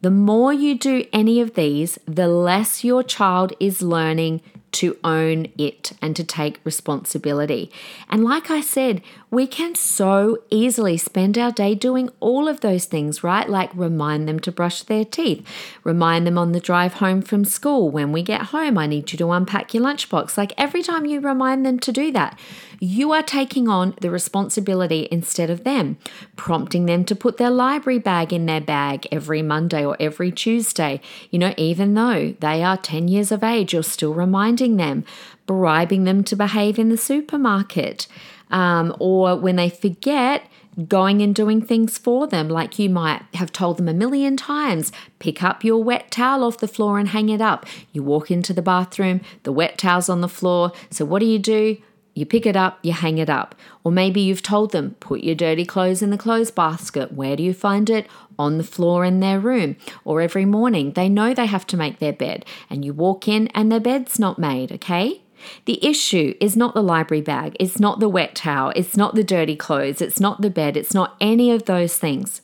The 0.00 0.10
more 0.10 0.52
you 0.52 0.78
do 0.78 1.04
any 1.12 1.40
of 1.40 1.54
these, 1.54 1.98
the 2.06 2.28
less 2.28 2.84
your 2.84 3.02
child 3.02 3.52
is 3.60 3.82
learning 3.82 4.40
to 4.74 4.96
own 5.04 5.46
it 5.56 5.92
and 6.02 6.16
to 6.16 6.24
take 6.24 6.60
responsibility. 6.64 7.70
And 8.08 8.24
like 8.24 8.50
I 8.50 8.60
said, 8.60 9.02
we 9.30 9.46
can 9.46 9.74
so 9.74 10.38
easily 10.50 10.96
spend 10.96 11.36
our 11.36 11.50
day 11.50 11.74
doing 11.74 12.08
all 12.20 12.48
of 12.48 12.60
those 12.60 12.84
things, 12.84 13.24
right? 13.24 13.48
Like 13.48 13.70
remind 13.74 14.28
them 14.28 14.38
to 14.40 14.52
brush 14.52 14.82
their 14.82 15.04
teeth, 15.04 15.46
remind 15.82 16.26
them 16.26 16.38
on 16.38 16.52
the 16.52 16.60
drive 16.60 16.94
home 16.94 17.22
from 17.22 17.44
school. 17.44 17.90
When 17.90 18.12
we 18.12 18.22
get 18.22 18.42
home, 18.42 18.78
I 18.78 18.86
need 18.86 19.12
you 19.12 19.18
to 19.18 19.32
unpack 19.32 19.74
your 19.74 19.82
lunchbox. 19.82 20.36
Like 20.36 20.52
every 20.56 20.82
time 20.82 21.06
you 21.06 21.20
remind 21.20 21.66
them 21.66 21.78
to 21.80 21.92
do 21.92 22.10
that, 22.12 22.38
you 22.80 23.12
are 23.12 23.22
taking 23.22 23.68
on 23.68 23.94
the 24.00 24.10
responsibility 24.10 25.08
instead 25.10 25.50
of 25.50 25.64
them, 25.64 25.96
prompting 26.36 26.86
them 26.86 27.04
to 27.04 27.16
put 27.16 27.36
their 27.36 27.50
library 27.50 27.98
bag 27.98 28.32
in 28.32 28.46
their 28.46 28.60
bag 28.60 29.06
every 29.10 29.42
Monday 29.42 29.84
or 29.84 29.96
every 30.00 30.30
Tuesday. 30.32 31.00
You 31.30 31.38
know, 31.38 31.54
even 31.56 31.94
though 31.94 32.34
they 32.40 32.62
are 32.62 32.76
10 32.76 33.08
years 33.08 33.32
of 33.32 33.44
age, 33.44 33.72
you're 33.72 33.82
still 33.82 34.14
reminding 34.14 34.63
them, 34.76 35.04
bribing 35.46 36.04
them 36.04 36.24
to 36.24 36.36
behave 36.36 36.78
in 36.78 36.88
the 36.88 36.96
supermarket. 36.96 38.06
Um, 38.50 38.94
or 38.98 39.36
when 39.36 39.56
they 39.56 39.70
forget, 39.70 40.46
going 40.88 41.22
and 41.22 41.34
doing 41.34 41.62
things 41.62 41.98
for 41.98 42.26
them, 42.26 42.48
like 42.48 42.78
you 42.78 42.90
might 42.90 43.22
have 43.34 43.52
told 43.52 43.76
them 43.76 43.88
a 43.88 43.94
million 43.94 44.36
times 44.36 44.92
pick 45.18 45.42
up 45.42 45.64
your 45.64 45.82
wet 45.82 46.10
towel 46.10 46.44
off 46.44 46.58
the 46.58 46.68
floor 46.68 46.98
and 46.98 47.08
hang 47.08 47.28
it 47.28 47.40
up. 47.40 47.66
You 47.92 48.02
walk 48.02 48.30
into 48.30 48.52
the 48.52 48.62
bathroom, 48.62 49.20
the 49.44 49.52
wet 49.52 49.78
towel's 49.78 50.08
on 50.08 50.20
the 50.20 50.28
floor. 50.28 50.72
So, 50.90 51.04
what 51.04 51.20
do 51.20 51.26
you 51.26 51.38
do? 51.38 51.78
You 52.14 52.24
pick 52.24 52.46
it 52.46 52.56
up, 52.56 52.78
you 52.82 52.92
hang 52.92 53.18
it 53.18 53.28
up. 53.28 53.54
Or 53.82 53.90
maybe 53.90 54.20
you've 54.20 54.42
told 54.42 54.70
them, 54.70 54.94
put 55.00 55.24
your 55.24 55.34
dirty 55.34 55.64
clothes 55.64 56.00
in 56.00 56.10
the 56.10 56.18
clothes 56.18 56.52
basket. 56.52 57.12
Where 57.12 57.34
do 57.36 57.42
you 57.42 57.52
find 57.52 57.90
it? 57.90 58.06
On 58.38 58.56
the 58.56 58.64
floor 58.64 59.04
in 59.04 59.20
their 59.20 59.40
room. 59.40 59.76
Or 60.04 60.20
every 60.20 60.44
morning, 60.44 60.92
they 60.92 61.08
know 61.08 61.34
they 61.34 61.46
have 61.46 61.66
to 61.68 61.76
make 61.76 61.98
their 61.98 62.12
bed, 62.12 62.44
and 62.70 62.84
you 62.84 62.92
walk 62.92 63.26
in 63.26 63.48
and 63.48 63.70
their 63.70 63.80
bed's 63.80 64.18
not 64.18 64.38
made, 64.38 64.70
okay? 64.72 65.22
The 65.66 65.84
issue 65.84 66.34
is 66.40 66.56
not 66.56 66.74
the 66.74 66.82
library 66.82 67.20
bag, 67.20 67.56
it's 67.60 67.78
not 67.78 68.00
the 68.00 68.08
wet 68.08 68.34
towel, 68.34 68.72
it's 68.74 68.96
not 68.96 69.14
the 69.14 69.24
dirty 69.24 69.56
clothes, 69.56 70.00
it's 70.00 70.20
not 70.20 70.40
the 70.40 70.50
bed, 70.50 70.76
it's 70.76 70.94
not 70.94 71.16
any 71.20 71.50
of 71.50 71.64
those 71.64 71.96
things. 71.98 72.40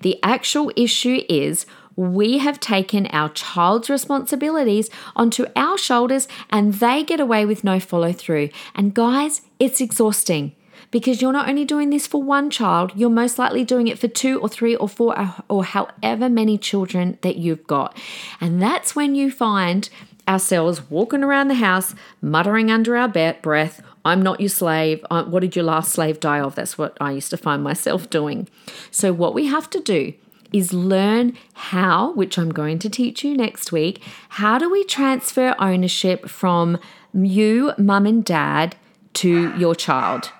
The 0.00 0.18
actual 0.22 0.72
issue 0.76 1.22
is 1.28 1.66
we 1.98 2.38
have 2.38 2.60
taken 2.60 3.08
our 3.08 3.28
child's 3.30 3.90
responsibilities 3.90 4.88
onto 5.16 5.46
our 5.56 5.76
shoulders 5.76 6.28
and 6.48 6.74
they 6.74 7.02
get 7.02 7.18
away 7.18 7.44
with 7.44 7.64
no 7.64 7.80
follow 7.80 8.12
through. 8.12 8.50
And 8.72 8.94
guys, 8.94 9.42
it's 9.58 9.80
exhausting 9.80 10.54
because 10.92 11.20
you're 11.20 11.32
not 11.32 11.48
only 11.48 11.64
doing 11.64 11.90
this 11.90 12.06
for 12.06 12.22
one 12.22 12.50
child, 12.50 12.92
you're 12.94 13.10
most 13.10 13.36
likely 13.36 13.64
doing 13.64 13.88
it 13.88 13.98
for 13.98 14.06
two 14.06 14.38
or 14.40 14.48
three 14.48 14.76
or 14.76 14.88
four 14.88 15.34
or 15.48 15.64
however 15.64 16.28
many 16.28 16.56
children 16.56 17.18
that 17.22 17.36
you've 17.36 17.66
got. 17.66 17.98
And 18.40 18.62
that's 18.62 18.94
when 18.94 19.16
you 19.16 19.32
find 19.32 19.90
ourselves 20.28 20.88
walking 20.88 21.24
around 21.24 21.48
the 21.48 21.54
house, 21.54 21.96
muttering 22.22 22.70
under 22.70 22.96
our 22.96 23.08
breath, 23.08 23.82
I'm 24.04 24.22
not 24.22 24.38
your 24.38 24.50
slave. 24.50 25.04
Uh, 25.10 25.24
what 25.24 25.40
did 25.40 25.56
your 25.56 25.64
last 25.64 25.90
slave 25.90 26.20
die 26.20 26.38
of? 26.38 26.54
That's 26.54 26.78
what 26.78 26.96
I 27.00 27.10
used 27.10 27.30
to 27.30 27.36
find 27.36 27.64
myself 27.64 28.08
doing. 28.08 28.48
So, 28.92 29.12
what 29.12 29.34
we 29.34 29.46
have 29.46 29.68
to 29.70 29.80
do 29.80 30.14
is 30.52 30.72
learn 30.72 31.36
how, 31.54 32.12
which 32.12 32.38
I'm 32.38 32.50
going 32.50 32.78
to 32.80 32.90
teach 32.90 33.24
you 33.24 33.36
next 33.36 33.72
week, 33.72 34.02
how 34.30 34.58
do 34.58 34.70
we 34.70 34.84
transfer 34.84 35.54
ownership 35.58 36.28
from 36.28 36.78
you, 37.12 37.72
mum 37.78 38.06
and 38.06 38.24
dad, 38.24 38.76
to 39.14 39.56
your 39.56 39.74
child? 39.74 40.32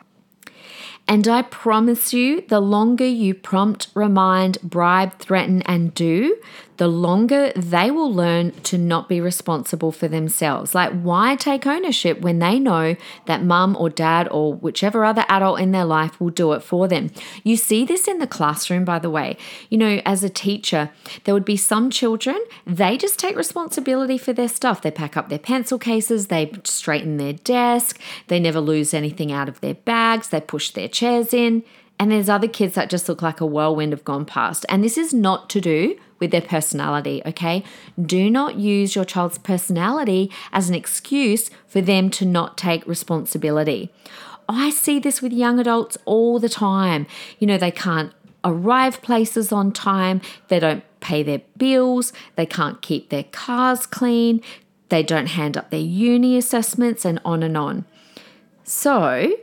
And 1.07 1.27
I 1.27 1.41
promise 1.41 2.13
you, 2.13 2.43
the 2.43 2.61
longer 2.61 3.07
you 3.07 3.33
prompt, 3.35 3.89
remind, 3.95 4.61
bribe, 4.61 5.19
threaten, 5.19 5.63
and 5.63 5.95
do, 5.95 6.37
the 6.79 6.89
longer 6.89 7.53
they 7.55 7.91
will 7.91 8.13
learn 8.13 8.53
to 8.63 8.79
not 8.79 9.09
be 9.09 9.21
responsible 9.21 9.93
for 9.93 10.09
themselves. 10.09 10.75
Like, 10.75 10.93
why 10.93 11.37
take 11.37 11.67
ownership 11.67 12.21
when 12.21 12.39
they 12.39 12.59
know 12.59 12.97
that 13.27 13.45
mum 13.45 13.77
or 13.79 13.91
dad 13.91 14.29
or 14.31 14.55
whichever 14.55 15.05
other 15.05 15.25
adult 15.29 15.61
in 15.61 15.73
their 15.73 15.85
life 15.85 16.21
will 16.21 16.31
do 16.31 16.53
it 16.53 16.63
for 16.63 16.89
them? 16.89 17.11
You 17.43 17.57
see 17.57 17.85
this 17.85 18.09
in 18.09 18.19
the 18.19 18.27
classroom, 18.27 18.85
by 18.85 19.01
the 19.01 19.11
way. 19.11 19.37
You 19.69 19.79
know, 19.79 20.01
as 20.07 20.23
a 20.23 20.31
teacher, 20.31 20.91
there 21.25 21.35
would 21.35 21.45
be 21.45 21.57
some 21.57 21.91
children, 21.91 22.39
they 22.65 22.97
just 22.97 23.19
take 23.19 23.37
responsibility 23.37 24.17
for 24.17 24.33
their 24.33 24.49
stuff. 24.49 24.81
They 24.81 24.93
pack 24.93 25.17
up 25.17 25.29
their 25.29 25.39
pencil 25.39 25.79
cases, 25.79 26.29
they 26.29 26.53
straighten 26.65 27.17
their 27.17 27.33
desk, 27.33 28.01
they 28.29 28.39
never 28.39 28.61
lose 28.61 28.95
anything 28.95 29.33
out 29.33 29.49
of 29.49 29.61
their 29.61 29.75
bags, 29.75 30.29
they 30.29 30.41
push 30.41 30.71
their 30.71 30.89
chairs 30.89 31.35
in. 31.35 31.65
And 32.01 32.13
there's 32.13 32.29
other 32.29 32.47
kids 32.47 32.77
that 32.77 32.91
just 32.91 33.09
look 33.09 33.23
like 33.23 33.41
a 33.41 33.47
whirlwind 33.47 33.93
have 33.93 34.05
gone 34.05 34.25
past. 34.25 34.65
And 34.69 34.85
this 34.85 34.97
is 34.97 35.13
not 35.13 35.51
to 35.51 35.61
do 35.61 35.97
with 36.19 36.31
their 36.31 36.41
personality, 36.43 37.23
okay? 37.25 37.63
Do 38.01 38.31
not 38.31 38.57
use 38.57 38.95
your 38.95 39.05
child's 39.05 39.39
personality 39.39 40.31
as 40.53 40.69
an 40.69 40.75
excuse 40.75 41.51
for 41.67 41.81
them 41.81 42.11
to 42.11 42.25
not 42.25 42.57
take 42.57 42.87
responsibility. 42.87 43.91
I 44.49 44.71
see 44.71 44.99
this 44.99 45.21
with 45.21 45.33
young 45.33 45.59
adults 45.59 45.99
all 46.05 46.39
the 46.39 46.49
time. 46.49 47.07
You 47.39 47.47
know, 47.47 47.59
they 47.59 47.71
can't 47.71 48.13
arrive 48.45 49.03
places 49.03 49.53
on 49.53 49.73
time, 49.73 50.21
they 50.49 50.59
don't 50.59 50.85
pay 51.01 51.23
their 51.23 51.43
bills, 51.57 52.13
they 52.37 52.47
can't 52.47 52.81
keep 52.81 53.11
their 53.11 53.25
cars 53.25 53.85
clean, 53.87 54.41
they 54.89 55.03
don't 55.03 55.27
hand 55.27 55.57
up 55.57 55.71
their 55.71 55.81
uni 55.81 56.37
assessments, 56.37 57.05
and 57.05 57.21
on 57.25 57.43
and 57.43 57.57
on. 57.57 57.85
So, 58.65 59.37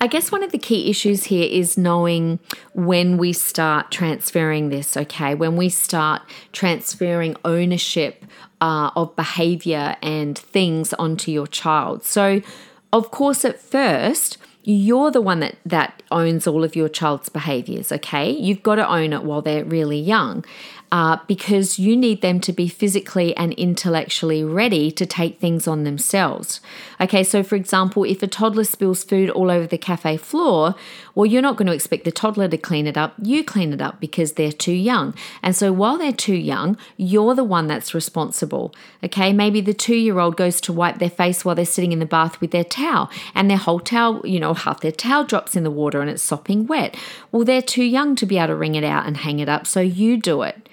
I 0.00 0.06
guess 0.06 0.30
one 0.30 0.44
of 0.44 0.52
the 0.52 0.58
key 0.58 0.88
issues 0.88 1.24
here 1.24 1.48
is 1.50 1.76
knowing 1.76 2.38
when 2.72 3.18
we 3.18 3.32
start 3.32 3.90
transferring 3.90 4.68
this, 4.68 4.96
okay? 4.96 5.34
When 5.34 5.56
we 5.56 5.68
start 5.68 6.22
transferring 6.52 7.34
ownership 7.44 8.24
uh, 8.60 8.90
of 8.94 9.16
behavior 9.16 9.96
and 10.00 10.38
things 10.38 10.92
onto 10.94 11.32
your 11.32 11.48
child. 11.48 12.04
So, 12.04 12.42
Of 12.92 13.10
course, 13.10 13.44
at 13.44 13.60
first, 13.60 14.38
you're 14.64 15.10
the 15.10 15.20
one 15.20 15.40
that, 15.40 15.56
that 15.66 16.02
owns 16.10 16.46
all 16.46 16.64
of 16.64 16.74
your 16.74 16.88
child's 16.88 17.28
behaviors, 17.28 17.92
okay? 17.92 18.30
You've 18.30 18.62
got 18.62 18.76
to 18.76 18.88
own 18.88 19.12
it 19.12 19.24
while 19.24 19.42
they're 19.42 19.64
really 19.64 19.98
young 19.98 20.44
uh, 20.90 21.18
because 21.26 21.78
you 21.78 21.96
need 21.96 22.22
them 22.22 22.40
to 22.40 22.52
be 22.52 22.68
physically 22.68 23.36
and 23.36 23.52
intellectually 23.54 24.42
ready 24.42 24.90
to 24.90 25.04
take 25.04 25.38
things 25.38 25.68
on 25.68 25.84
themselves. 25.84 26.60
Okay, 27.00 27.22
so 27.22 27.42
for 27.42 27.56
example, 27.56 28.04
if 28.04 28.22
a 28.22 28.26
toddler 28.26 28.64
spills 28.64 29.04
food 29.04 29.30
all 29.30 29.50
over 29.50 29.66
the 29.66 29.78
cafe 29.78 30.16
floor, 30.16 30.74
well, 31.14 31.26
you're 31.26 31.42
not 31.42 31.56
going 31.56 31.66
to 31.66 31.74
expect 31.74 32.04
the 32.04 32.12
toddler 32.12 32.48
to 32.48 32.56
clean 32.56 32.86
it 32.86 32.96
up. 32.96 33.14
You 33.20 33.44
clean 33.44 33.72
it 33.72 33.82
up 33.82 34.00
because 34.00 34.32
they're 34.32 34.52
too 34.52 34.72
young. 34.72 35.14
And 35.42 35.54
so 35.54 35.72
while 35.72 35.98
they're 35.98 36.12
too 36.12 36.36
young, 36.36 36.76
you're 36.96 37.34
the 37.34 37.44
one 37.44 37.66
that's 37.66 37.92
responsible. 37.94 38.74
Okay, 39.02 39.32
maybe 39.32 39.60
the 39.60 39.74
two 39.74 39.96
year 39.96 40.18
old 40.18 40.36
goes 40.36 40.60
to 40.62 40.72
wipe 40.72 40.98
their 40.98 41.10
face 41.10 41.44
while 41.44 41.54
they're 41.54 41.64
sitting 41.64 41.92
in 41.92 41.98
the 41.98 42.06
bath 42.06 42.40
with 42.40 42.50
their 42.50 42.64
towel, 42.64 43.10
and 43.34 43.50
their 43.50 43.56
whole 43.56 43.80
towel, 43.80 44.24
you 44.24 44.40
know, 44.40 44.54
half 44.54 44.80
their 44.80 44.92
towel 44.92 45.24
drops 45.24 45.56
in 45.56 45.64
the 45.64 45.70
water 45.70 46.00
and 46.00 46.08
it's 46.08 46.22
sopping 46.22 46.66
wet. 46.66 46.96
Well, 47.32 47.44
they're 47.44 47.62
too 47.62 47.84
young 47.84 48.14
to 48.16 48.26
be 48.26 48.38
able 48.38 48.48
to 48.48 48.54
wring 48.54 48.74
it 48.74 48.84
out 48.84 49.06
and 49.06 49.18
hang 49.18 49.40
it 49.40 49.48
up, 49.48 49.66
so 49.66 49.80
you 49.80 50.16
do 50.16 50.42
it. 50.42 50.68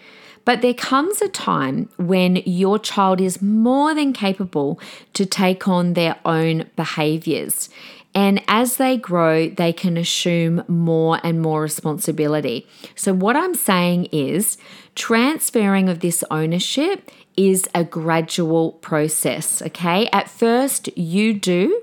But 0.45 0.61
there 0.61 0.75
comes 0.75 1.21
a 1.21 1.27
time 1.27 1.89
when 1.97 2.37
your 2.45 2.77
child 2.79 3.19
is 3.19 3.41
more 3.41 3.93
than 3.95 4.13
capable 4.13 4.79
to 5.13 5.25
take 5.25 5.67
on 5.67 5.93
their 5.93 6.17
own 6.23 6.65
behaviors. 6.75 7.69
And 8.13 8.41
as 8.47 8.77
they 8.77 8.95
grow, 8.95 9.49
they 9.49 9.73
can 9.73 9.97
assume 9.97 10.63
more 10.69 11.19
and 11.23 11.41
more 11.41 11.61
responsibility. 11.61 12.65
So, 12.95 13.11
what 13.11 13.35
I'm 13.35 13.55
saying 13.55 14.05
is, 14.05 14.57
transferring 14.95 15.89
of 15.89 15.99
this 15.99 16.23
ownership 16.31 17.11
is 17.35 17.67
a 17.75 17.83
gradual 17.83 18.73
process, 18.73 19.61
okay? 19.61 20.07
At 20.13 20.29
first, 20.29 20.95
you 20.97 21.33
do, 21.33 21.81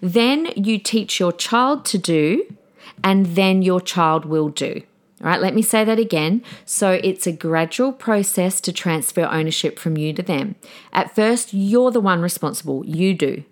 then 0.00 0.50
you 0.54 0.78
teach 0.78 1.18
your 1.18 1.32
child 1.32 1.84
to 1.86 1.98
do, 1.98 2.54
and 3.02 3.26
then 3.34 3.62
your 3.62 3.80
child 3.80 4.24
will 4.24 4.50
do. 4.50 4.82
All 5.24 5.30
right, 5.30 5.40
let 5.40 5.54
me 5.54 5.62
say 5.62 5.84
that 5.84 5.98
again. 5.98 6.42
So 6.66 7.00
it's 7.02 7.26
a 7.26 7.32
gradual 7.32 7.92
process 7.92 8.60
to 8.60 8.72
transfer 8.72 9.22
ownership 9.24 9.78
from 9.78 9.96
you 9.96 10.12
to 10.12 10.22
them. 10.22 10.54
At 10.92 11.14
first, 11.14 11.54
you're 11.54 11.90
the 11.90 12.00
one 12.00 12.20
responsible, 12.20 12.84
you 12.84 13.14
do. 13.14 13.42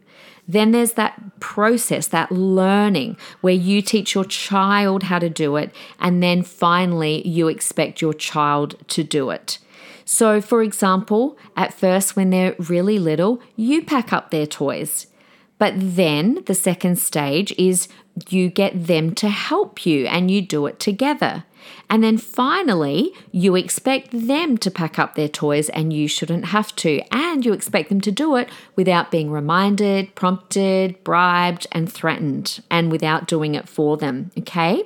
Then 0.47 0.73
there's 0.73 0.93
that 0.95 1.41
process, 1.41 2.09
that 2.09 2.31
learning 2.31 3.17
where 3.41 3.55
you 3.55 3.81
teach 3.81 4.15
your 4.15 4.27
child 4.27 5.05
how 5.05 5.19
to 5.19 5.31
do 5.31 5.57
it, 5.57 5.75
and 5.99 6.23
then 6.23 6.43
finally, 6.43 7.27
you 7.27 7.49
expect 7.49 8.03
your 8.03 8.13
child 8.13 8.77
to 8.89 9.03
do 9.03 9.31
it. 9.31 9.59
So, 10.05 10.43
for 10.43 10.63
example, 10.63 11.39
at 11.57 11.73
first, 11.73 12.17
when 12.17 12.29
they're 12.29 12.55
really 12.59 12.99
little, 12.99 13.41
you 13.57 13.83
pack 13.83 14.13
up 14.13 14.31
their 14.31 14.47
toys. 14.47 15.07
But 15.57 15.73
then 15.77 16.43
the 16.45 16.55
second 16.55 16.99
stage 16.99 17.55
is 17.57 17.89
you 18.29 18.51
get 18.51 18.89
them 18.89 19.15
to 19.15 19.31
help 19.31 19.87
you 19.87 20.07
and 20.07 20.31
you 20.31 20.43
do 20.43 20.67
it 20.67 20.79
together. 20.79 21.45
And 21.89 22.03
then 22.03 22.19
finally, 22.19 23.13
you 23.31 23.55
expect 23.57 24.11
them 24.11 24.57
to 24.59 24.71
pack 24.71 24.99
up 24.99 25.15
their 25.15 25.29
toys 25.29 25.69
and 25.71 25.93
you 25.93 26.09
shouldn't 26.09 26.47
have 26.47 26.75
to. 26.77 27.03
And 27.11 27.45
you 27.45 27.53
expect 27.53 27.89
them 27.89 28.01
to 28.03 28.13
do 28.13 28.37
it 28.37 28.49
without 28.77 29.11
being 29.11 29.31
reminded, 29.31 30.15
prompted, 30.15 31.03
bribed, 31.05 31.67
and 31.73 31.93
threatened, 31.93 32.63
and 32.71 32.91
without 32.91 33.27
doing 33.27 33.55
it 33.55 33.69
for 33.69 33.97
them. 33.97 34.31
Okay? 34.39 34.85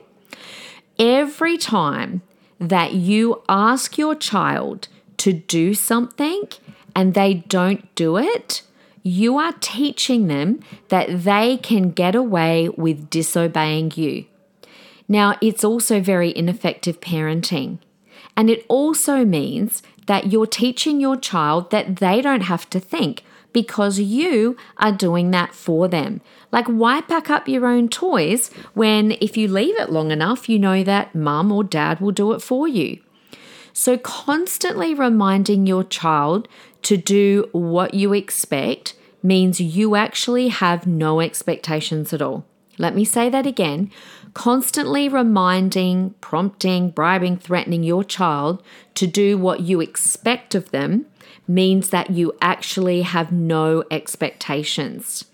Every 0.99 1.59
time 1.59 2.23
that 2.59 2.95
you 2.95 3.42
ask 3.49 3.99
your 3.99 4.14
child 4.14 4.88
to 5.18 5.33
do 5.33 5.75
something 5.75 6.49
and 6.95 7.14
they 7.14 7.35
don't 7.35 7.95
do 7.95 8.16
it, 8.16 8.62
you 9.02 9.38
are 9.38 9.52
teaching 9.61 10.26
them 10.26 10.61
that 10.88 11.23
they 11.23 11.59
can 11.59 11.90
get 11.90 12.14
away 12.14 12.68
with 12.71 13.09
disobeying 13.09 13.92
you. 13.95 14.25
Now, 15.08 15.36
it's 15.40 15.64
also 15.64 16.00
very 16.00 16.36
ineffective 16.36 17.00
parenting. 17.00 17.78
And 18.36 18.50
it 18.50 18.66
also 18.69 19.25
means 19.25 19.82
that 20.06 20.32
you're 20.32 20.47
teaching 20.47 21.00
your 21.00 21.16
child 21.16 21.71
that 21.71 21.97
they 21.97 22.21
don't 22.21 22.42
have 22.42 22.69
to 22.71 22.80
think 22.80 23.25
because 23.52 23.99
you 23.99 24.56
are 24.76 24.92
doing 24.92 25.30
that 25.30 25.54
for 25.54 25.88
them. 25.88 26.21
Like, 26.52 26.66
why 26.66 27.00
pack 27.00 27.30
up 27.30 27.49
your 27.49 27.66
own 27.66 27.88
toys 27.88 28.50
when 28.75 29.12
if 29.12 29.36
you 29.36 29.49
leave 29.49 29.78
it 29.78 29.90
long 29.90 30.10
enough, 30.10 30.49
you 30.49 30.58
know 30.58 30.84
that 30.84 31.14
mum 31.14 31.50
or 31.50 31.64
dad 31.64 32.00
will 32.00 32.12
do 32.12 32.32
it 32.32 32.42
for 32.42 32.69
you? 32.69 33.00
So, 33.73 33.97
constantly 33.97 34.95
reminding 34.95 35.66
your 35.66 35.84
child 35.84 36.49
to 36.82 36.97
do 36.97 37.49
what 37.52 37.95
you 37.95 38.12
expect 38.12 38.95
means 39.23 39.60
you 39.60 39.97
actually 39.97 40.49
have 40.49 40.86
no 40.86 41.21
expectations 41.21 42.12
at 42.12 42.23
all. 42.23 42.45
Let 42.78 42.95
me 42.95 43.04
say 43.04 43.30
that 43.30 43.47
again. 43.47 43.90
Constantly 44.36 45.08
reminding, 45.08 46.10
prompting, 46.20 46.90
bribing, 46.90 47.38
threatening 47.38 47.82
your 47.82 48.04
child 48.04 48.62
to 48.94 49.06
do 49.06 49.38
what 49.38 49.60
you 49.60 49.80
expect 49.80 50.54
of 50.54 50.72
them 50.72 51.06
means 51.49 51.88
that 51.88 52.10
you 52.10 52.34
actually 52.42 53.00
have 53.00 53.32
no 53.32 53.82
expectations. 53.90 55.25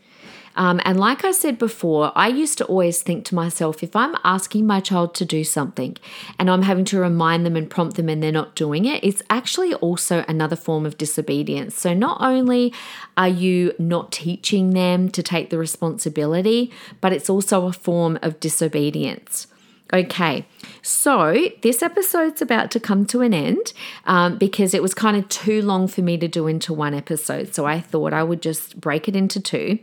Um, 0.56 0.80
and 0.84 0.98
like 0.98 1.24
I 1.24 1.32
said 1.32 1.58
before, 1.58 2.12
I 2.14 2.28
used 2.28 2.58
to 2.58 2.64
always 2.66 3.02
think 3.02 3.24
to 3.26 3.34
myself 3.34 3.82
if 3.82 3.96
I'm 3.96 4.16
asking 4.24 4.66
my 4.66 4.80
child 4.80 5.14
to 5.16 5.24
do 5.24 5.44
something 5.44 5.96
and 6.38 6.50
I'm 6.50 6.62
having 6.62 6.84
to 6.86 6.98
remind 6.98 7.46
them 7.46 7.56
and 7.56 7.70
prompt 7.70 7.96
them 7.96 8.08
and 8.08 8.22
they're 8.22 8.32
not 8.32 8.54
doing 8.54 8.84
it, 8.84 9.02
it's 9.02 9.22
actually 9.30 9.74
also 9.74 10.24
another 10.28 10.56
form 10.56 10.84
of 10.84 10.98
disobedience. 10.98 11.78
So 11.78 11.94
not 11.94 12.20
only 12.20 12.72
are 13.16 13.28
you 13.28 13.72
not 13.78 14.12
teaching 14.12 14.70
them 14.70 15.08
to 15.10 15.22
take 15.22 15.50
the 15.50 15.58
responsibility, 15.58 16.70
but 17.00 17.12
it's 17.12 17.30
also 17.30 17.66
a 17.66 17.72
form 17.72 18.18
of 18.22 18.40
disobedience. 18.40 19.46
Okay, 19.92 20.46
so 20.82 21.48
this 21.62 21.80
episode's 21.80 22.42
about 22.42 22.72
to 22.72 22.80
come 22.80 23.06
to 23.06 23.20
an 23.20 23.32
end 23.32 23.72
um, 24.04 24.36
because 24.36 24.74
it 24.74 24.82
was 24.82 24.94
kind 24.94 25.16
of 25.16 25.28
too 25.28 25.62
long 25.62 25.86
for 25.86 26.02
me 26.02 26.18
to 26.18 26.26
do 26.26 26.48
into 26.48 26.74
one 26.74 26.92
episode. 26.92 27.54
So 27.54 27.66
I 27.66 27.80
thought 27.80 28.12
I 28.12 28.24
would 28.24 28.42
just 28.42 28.80
break 28.80 29.08
it 29.08 29.14
into 29.14 29.40
two. 29.40 29.78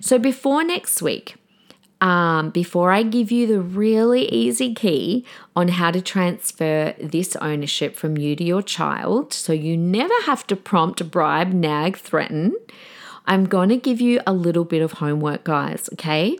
So 0.00 0.18
before 0.18 0.64
next 0.64 1.00
week, 1.00 1.36
um, 2.00 2.50
before 2.50 2.90
I 2.90 3.04
give 3.04 3.30
you 3.30 3.46
the 3.46 3.60
really 3.60 4.28
easy 4.32 4.74
key 4.74 5.24
on 5.54 5.68
how 5.68 5.92
to 5.92 6.00
transfer 6.00 6.94
this 6.98 7.36
ownership 7.36 7.94
from 7.94 8.18
you 8.18 8.34
to 8.34 8.42
your 8.42 8.62
child, 8.62 9.32
so 9.32 9.52
you 9.52 9.76
never 9.76 10.14
have 10.26 10.44
to 10.48 10.56
prompt, 10.56 11.08
bribe, 11.12 11.52
nag, 11.52 11.96
threaten, 11.96 12.56
I'm 13.24 13.44
going 13.44 13.68
to 13.68 13.76
give 13.76 14.00
you 14.00 14.20
a 14.26 14.32
little 14.32 14.64
bit 14.64 14.82
of 14.82 14.94
homework, 14.94 15.44
guys, 15.44 15.88
okay? 15.92 16.36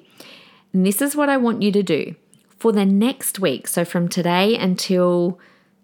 And 0.72 0.84
this 0.84 1.00
is 1.00 1.14
what 1.14 1.28
I 1.28 1.36
want 1.36 1.62
you 1.62 1.70
to 1.70 1.82
do 1.84 2.16
for 2.62 2.70
the 2.70 2.86
next 2.86 3.40
week. 3.40 3.66
So 3.66 3.84
from 3.84 4.08
today 4.08 4.56
until 4.56 5.40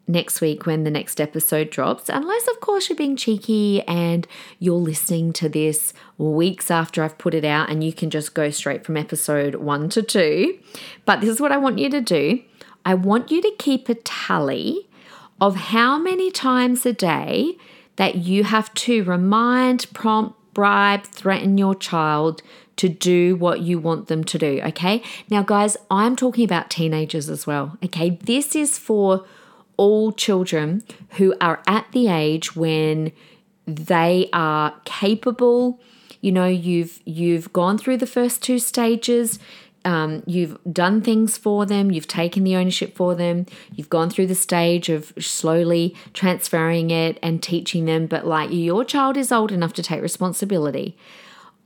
next 0.06 0.40
week 0.40 0.64
when 0.64 0.84
the 0.84 0.92
next 0.92 1.20
episode 1.20 1.70
drops, 1.70 2.08
unless, 2.08 2.46
of 2.46 2.60
course, 2.60 2.88
you're 2.88 2.96
being 2.96 3.16
cheeky 3.16 3.82
and 3.88 4.28
you're 4.60 4.76
listening 4.76 5.32
to 5.32 5.48
this 5.48 5.92
weeks 6.18 6.70
after 6.70 7.02
I've 7.02 7.18
put 7.18 7.34
it 7.34 7.44
out 7.44 7.68
and 7.68 7.82
you 7.82 7.92
can 7.92 8.10
just 8.10 8.32
go 8.32 8.50
straight 8.50 8.84
from 8.84 8.96
episode 8.96 9.56
one 9.56 9.88
to 9.88 10.04
two. 10.04 10.56
But 11.04 11.20
this 11.20 11.30
is 11.30 11.40
what 11.40 11.50
I 11.50 11.56
want 11.56 11.80
you 11.80 11.90
to 11.90 12.00
do 12.00 12.44
I 12.86 12.94
want 12.94 13.32
you 13.32 13.42
to 13.42 13.52
keep 13.58 13.88
a 13.88 13.96
tally 13.96 14.88
of 15.40 15.56
how 15.56 15.98
many 15.98 16.30
times 16.30 16.86
a 16.86 16.92
day 16.92 17.56
that 17.96 18.14
you 18.14 18.44
have 18.44 18.72
to 18.74 19.02
remind, 19.02 19.92
prompt, 19.92 20.36
bribe, 20.54 21.02
threaten 21.06 21.58
your 21.58 21.74
child 21.74 22.40
to 22.78 22.88
do 22.88 23.36
what 23.36 23.60
you 23.60 23.78
want 23.78 24.08
them 24.08 24.24
to 24.24 24.38
do. 24.38 24.60
Okay. 24.64 25.02
Now, 25.30 25.42
guys, 25.42 25.76
I'm 25.90 26.16
talking 26.16 26.44
about 26.44 26.70
teenagers 26.70 27.28
as 27.28 27.46
well. 27.46 27.76
Okay. 27.84 28.10
This 28.10 28.56
is 28.56 28.78
for 28.78 29.24
all 29.76 30.12
children 30.12 30.82
who 31.10 31.34
are 31.40 31.62
at 31.66 31.86
the 31.92 32.08
age 32.08 32.56
when 32.56 33.12
they 33.66 34.28
are 34.32 34.74
capable 34.84 35.78
you 36.20 36.32
know 36.32 36.46
you've 36.46 37.00
you've 37.04 37.52
gone 37.52 37.78
through 37.78 37.96
the 37.96 38.06
first 38.06 38.42
two 38.42 38.58
stages 38.58 39.38
um, 39.84 40.22
you've 40.26 40.58
done 40.70 41.00
things 41.00 41.38
for 41.38 41.64
them 41.64 41.90
you've 41.92 42.08
taken 42.08 42.44
the 42.44 42.56
ownership 42.56 42.96
for 42.96 43.14
them 43.14 43.46
you've 43.74 43.88
gone 43.88 44.10
through 44.10 44.26
the 44.26 44.34
stage 44.34 44.88
of 44.88 45.12
slowly 45.18 45.94
transferring 46.12 46.90
it 46.90 47.18
and 47.22 47.42
teaching 47.42 47.84
them 47.84 48.06
but 48.06 48.26
like 48.26 48.50
your 48.50 48.84
child 48.84 49.16
is 49.16 49.30
old 49.30 49.52
enough 49.52 49.72
to 49.74 49.82
take 49.82 50.02
responsibility 50.02 50.96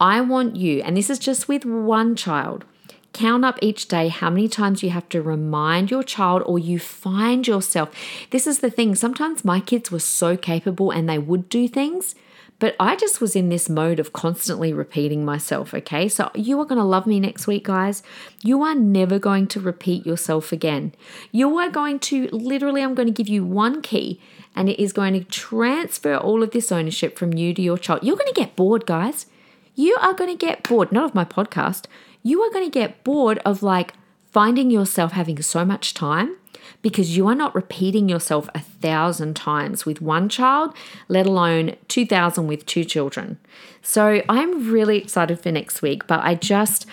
I 0.02 0.20
want 0.20 0.56
you, 0.56 0.82
and 0.82 0.96
this 0.96 1.08
is 1.08 1.20
just 1.20 1.46
with 1.46 1.64
one 1.64 2.16
child, 2.16 2.64
count 3.12 3.44
up 3.44 3.56
each 3.62 3.86
day 3.86 4.08
how 4.08 4.30
many 4.30 4.48
times 4.48 4.82
you 4.82 4.90
have 4.90 5.08
to 5.10 5.22
remind 5.22 5.92
your 5.92 6.02
child 6.02 6.42
or 6.44 6.58
you 6.58 6.80
find 6.80 7.46
yourself. 7.46 7.94
This 8.30 8.48
is 8.48 8.58
the 8.58 8.70
thing, 8.70 8.96
sometimes 8.96 9.44
my 9.44 9.60
kids 9.60 9.92
were 9.92 10.00
so 10.00 10.36
capable 10.36 10.90
and 10.90 11.08
they 11.08 11.18
would 11.18 11.48
do 11.48 11.68
things. 11.68 12.16
But 12.58 12.74
I 12.80 12.96
just 12.96 13.20
was 13.20 13.36
in 13.36 13.48
this 13.48 13.68
mode 13.68 14.00
of 14.00 14.12
constantly 14.12 14.72
repeating 14.72 15.24
myself, 15.24 15.72
okay? 15.72 16.08
So 16.08 16.32
you 16.34 16.60
are 16.60 16.64
going 16.64 16.80
to 16.80 16.84
love 16.84 17.06
me 17.06 17.20
next 17.20 17.46
week, 17.46 17.64
guys. 17.64 18.02
You 18.42 18.62
are 18.62 18.74
never 18.74 19.20
going 19.20 19.46
to 19.48 19.60
repeat 19.60 20.04
yourself 20.04 20.50
again. 20.50 20.94
You 21.30 21.56
are 21.58 21.70
going 21.70 22.00
to, 22.00 22.28
literally, 22.32 22.82
I'm 22.82 22.96
going 22.96 23.06
to 23.06 23.14
give 23.14 23.28
you 23.28 23.44
one 23.44 23.82
key 23.82 24.20
and 24.56 24.68
it 24.68 24.82
is 24.82 24.92
going 24.92 25.14
to 25.14 25.24
transfer 25.24 26.16
all 26.16 26.42
of 26.42 26.50
this 26.50 26.72
ownership 26.72 27.16
from 27.16 27.34
you 27.34 27.54
to 27.54 27.62
your 27.62 27.78
child. 27.78 28.02
You're 28.02 28.16
going 28.16 28.32
to 28.32 28.40
get 28.40 28.56
bored, 28.56 28.84
guys. 28.84 29.26
You 29.74 29.96
are 30.00 30.14
going 30.14 30.30
to 30.30 30.46
get 30.46 30.62
bored, 30.68 30.92
not 30.92 31.04
of 31.04 31.14
my 31.14 31.24
podcast, 31.24 31.86
you 32.22 32.40
are 32.42 32.50
going 32.50 32.64
to 32.64 32.70
get 32.70 33.02
bored 33.04 33.38
of 33.44 33.62
like 33.62 33.94
finding 34.30 34.70
yourself 34.70 35.12
having 35.12 35.40
so 35.42 35.64
much 35.64 35.94
time 35.94 36.36
because 36.80 37.16
you 37.16 37.26
are 37.26 37.34
not 37.34 37.54
repeating 37.54 38.08
yourself 38.08 38.48
a 38.54 38.60
thousand 38.60 39.34
times 39.36 39.86
with 39.86 40.00
one 40.00 40.28
child, 40.28 40.74
let 41.08 41.26
alone 41.26 41.76
2,000 41.88 42.46
with 42.46 42.66
two 42.66 42.84
children. 42.84 43.38
So 43.82 44.22
I'm 44.28 44.70
really 44.70 44.98
excited 44.98 45.40
for 45.40 45.52
next 45.52 45.82
week, 45.82 46.06
but 46.06 46.20
I 46.20 46.34
just 46.34 46.86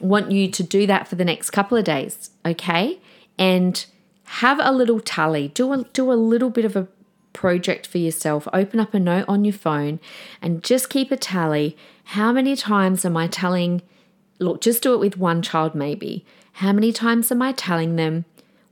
want 0.00 0.30
you 0.30 0.50
to 0.50 0.62
do 0.62 0.86
that 0.86 1.06
for 1.08 1.14
the 1.14 1.24
next 1.24 1.50
couple 1.50 1.76
of 1.76 1.84
days, 1.84 2.30
okay? 2.44 2.98
And 3.38 3.84
have 4.24 4.58
a 4.60 4.72
little 4.72 5.00
tally, 5.00 5.48
do 5.48 5.72
a, 5.72 5.84
do 5.92 6.10
a 6.10 6.14
little 6.14 6.50
bit 6.50 6.64
of 6.64 6.76
a 6.76 6.88
project 7.36 7.86
for 7.86 7.98
yourself. 7.98 8.48
Open 8.52 8.80
up 8.80 8.94
a 8.94 8.98
note 8.98 9.26
on 9.28 9.44
your 9.44 9.52
phone 9.52 10.00
and 10.42 10.64
just 10.64 10.90
keep 10.90 11.12
a 11.12 11.16
tally. 11.16 11.76
How 12.04 12.32
many 12.32 12.56
times 12.56 13.04
am 13.04 13.16
I 13.16 13.28
telling? 13.28 13.82
Look, 14.40 14.60
just 14.60 14.82
do 14.82 14.94
it 14.94 15.00
with 15.00 15.18
one 15.18 15.42
child, 15.42 15.74
maybe. 15.74 16.24
How 16.54 16.72
many 16.72 16.92
times 16.92 17.30
am 17.30 17.42
I 17.42 17.52
telling 17.52 17.96
them, 17.96 18.24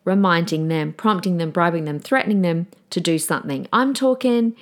reminding 0.05 0.69
them, 0.69 0.95
prompting 0.95 1.37
them, 1.37 1.51
bribing 1.51 1.85
them, 1.85 2.01
threatening 2.01 2.41
them 2.41 2.67
to 2.91 3.01
do 3.01 3.19
something? 3.19 3.69
I'm 3.73 3.93
talking, 3.93 4.57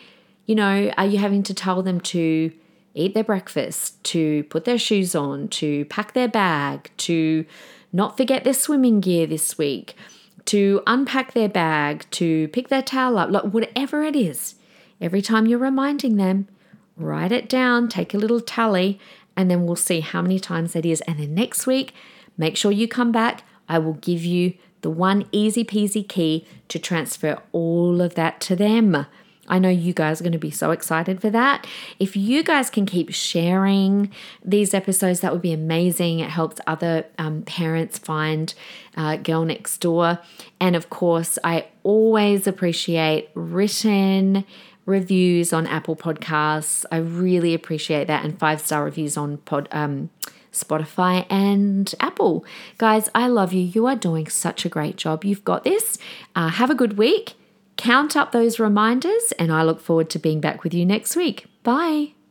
you 0.46 0.56
know, 0.56 0.92
are 0.98 1.06
you 1.06 1.18
having 1.18 1.44
to 1.44 1.54
tell 1.54 1.82
them 1.82 2.00
to 2.00 2.52
eat 2.94 3.14
their 3.14 3.24
breakfast, 3.24 4.02
to 4.04 4.42
put 4.44 4.64
their 4.64 4.78
shoes 4.78 5.14
on, 5.14 5.48
to 5.48 5.84
pack 5.86 6.12
their 6.12 6.28
bag, 6.28 6.90
to 6.98 7.46
not 7.92 8.16
forget 8.16 8.42
their 8.42 8.52
swimming 8.52 9.00
gear 9.00 9.26
this 9.26 9.56
week? 9.56 9.94
To 10.46 10.82
unpack 10.86 11.32
their 11.32 11.48
bag, 11.48 12.06
to 12.12 12.48
pick 12.48 12.68
their 12.68 12.82
towel 12.82 13.18
up, 13.18 13.30
like 13.30 13.44
whatever 13.44 14.02
it 14.02 14.16
is. 14.16 14.56
Every 15.00 15.22
time 15.22 15.46
you're 15.46 15.58
reminding 15.58 16.16
them, 16.16 16.48
write 16.96 17.32
it 17.32 17.48
down, 17.48 17.88
take 17.88 18.14
a 18.14 18.18
little 18.18 18.40
tally, 18.40 19.00
and 19.36 19.50
then 19.50 19.64
we'll 19.64 19.76
see 19.76 20.00
how 20.00 20.22
many 20.22 20.38
times 20.38 20.72
that 20.72 20.86
is. 20.86 21.00
And 21.02 21.18
then 21.18 21.34
next 21.34 21.66
week, 21.66 21.94
make 22.36 22.56
sure 22.56 22.70
you 22.70 22.86
come 22.86 23.12
back. 23.12 23.42
I 23.68 23.78
will 23.78 23.94
give 23.94 24.24
you 24.24 24.54
the 24.82 24.90
one 24.90 25.26
easy 25.32 25.64
peasy 25.64 26.06
key 26.06 26.46
to 26.68 26.78
transfer 26.78 27.40
all 27.52 28.00
of 28.00 28.14
that 28.14 28.40
to 28.42 28.56
them. 28.56 29.06
I 29.48 29.58
know 29.58 29.68
you 29.68 29.92
guys 29.92 30.20
are 30.20 30.24
going 30.24 30.32
to 30.32 30.38
be 30.38 30.52
so 30.52 30.70
excited 30.70 31.20
for 31.20 31.28
that. 31.30 31.66
If 31.98 32.16
you 32.16 32.44
guys 32.44 32.70
can 32.70 32.86
keep 32.86 33.12
sharing 33.12 34.12
these 34.44 34.72
episodes, 34.72 35.20
that 35.20 35.32
would 35.32 35.42
be 35.42 35.52
amazing. 35.52 36.20
It 36.20 36.30
helps 36.30 36.60
other 36.66 37.06
um, 37.18 37.42
parents 37.42 37.98
find 37.98 38.54
uh, 38.96 39.16
Girl 39.16 39.44
Next 39.44 39.78
Door. 39.78 40.20
And 40.60 40.76
of 40.76 40.90
course, 40.90 41.38
I 41.42 41.66
always 41.82 42.46
appreciate 42.46 43.30
written 43.34 44.44
reviews 44.86 45.52
on 45.52 45.66
Apple 45.66 45.96
Podcasts. 45.96 46.84
I 46.92 46.98
really 46.98 47.52
appreciate 47.52 48.06
that, 48.06 48.24
and 48.24 48.38
five 48.38 48.60
star 48.60 48.84
reviews 48.84 49.16
on 49.16 49.38
pod. 49.38 49.68
Um, 49.72 50.10
Spotify 50.52 51.24
and 51.30 51.94
Apple. 51.98 52.44
Guys, 52.76 53.08
I 53.14 53.26
love 53.26 53.54
you. 53.54 53.62
You 53.62 53.86
are 53.86 53.96
doing 53.96 54.28
such 54.28 54.66
a 54.66 54.68
great 54.68 54.96
job. 54.96 55.24
You've 55.24 55.44
got 55.44 55.64
this. 55.64 55.96
Uh, 56.36 56.48
have 56.48 56.68
a 56.68 56.74
good 56.74 56.98
week 56.98 57.36
Count 57.76 58.16
up 58.16 58.32
those 58.32 58.58
reminders, 58.58 59.32
and 59.38 59.52
I 59.52 59.62
look 59.62 59.80
forward 59.80 60.10
to 60.10 60.18
being 60.18 60.40
back 60.40 60.62
with 60.62 60.74
you 60.74 60.86
next 60.86 61.16
week. 61.16 61.46
Bye. 61.62 62.12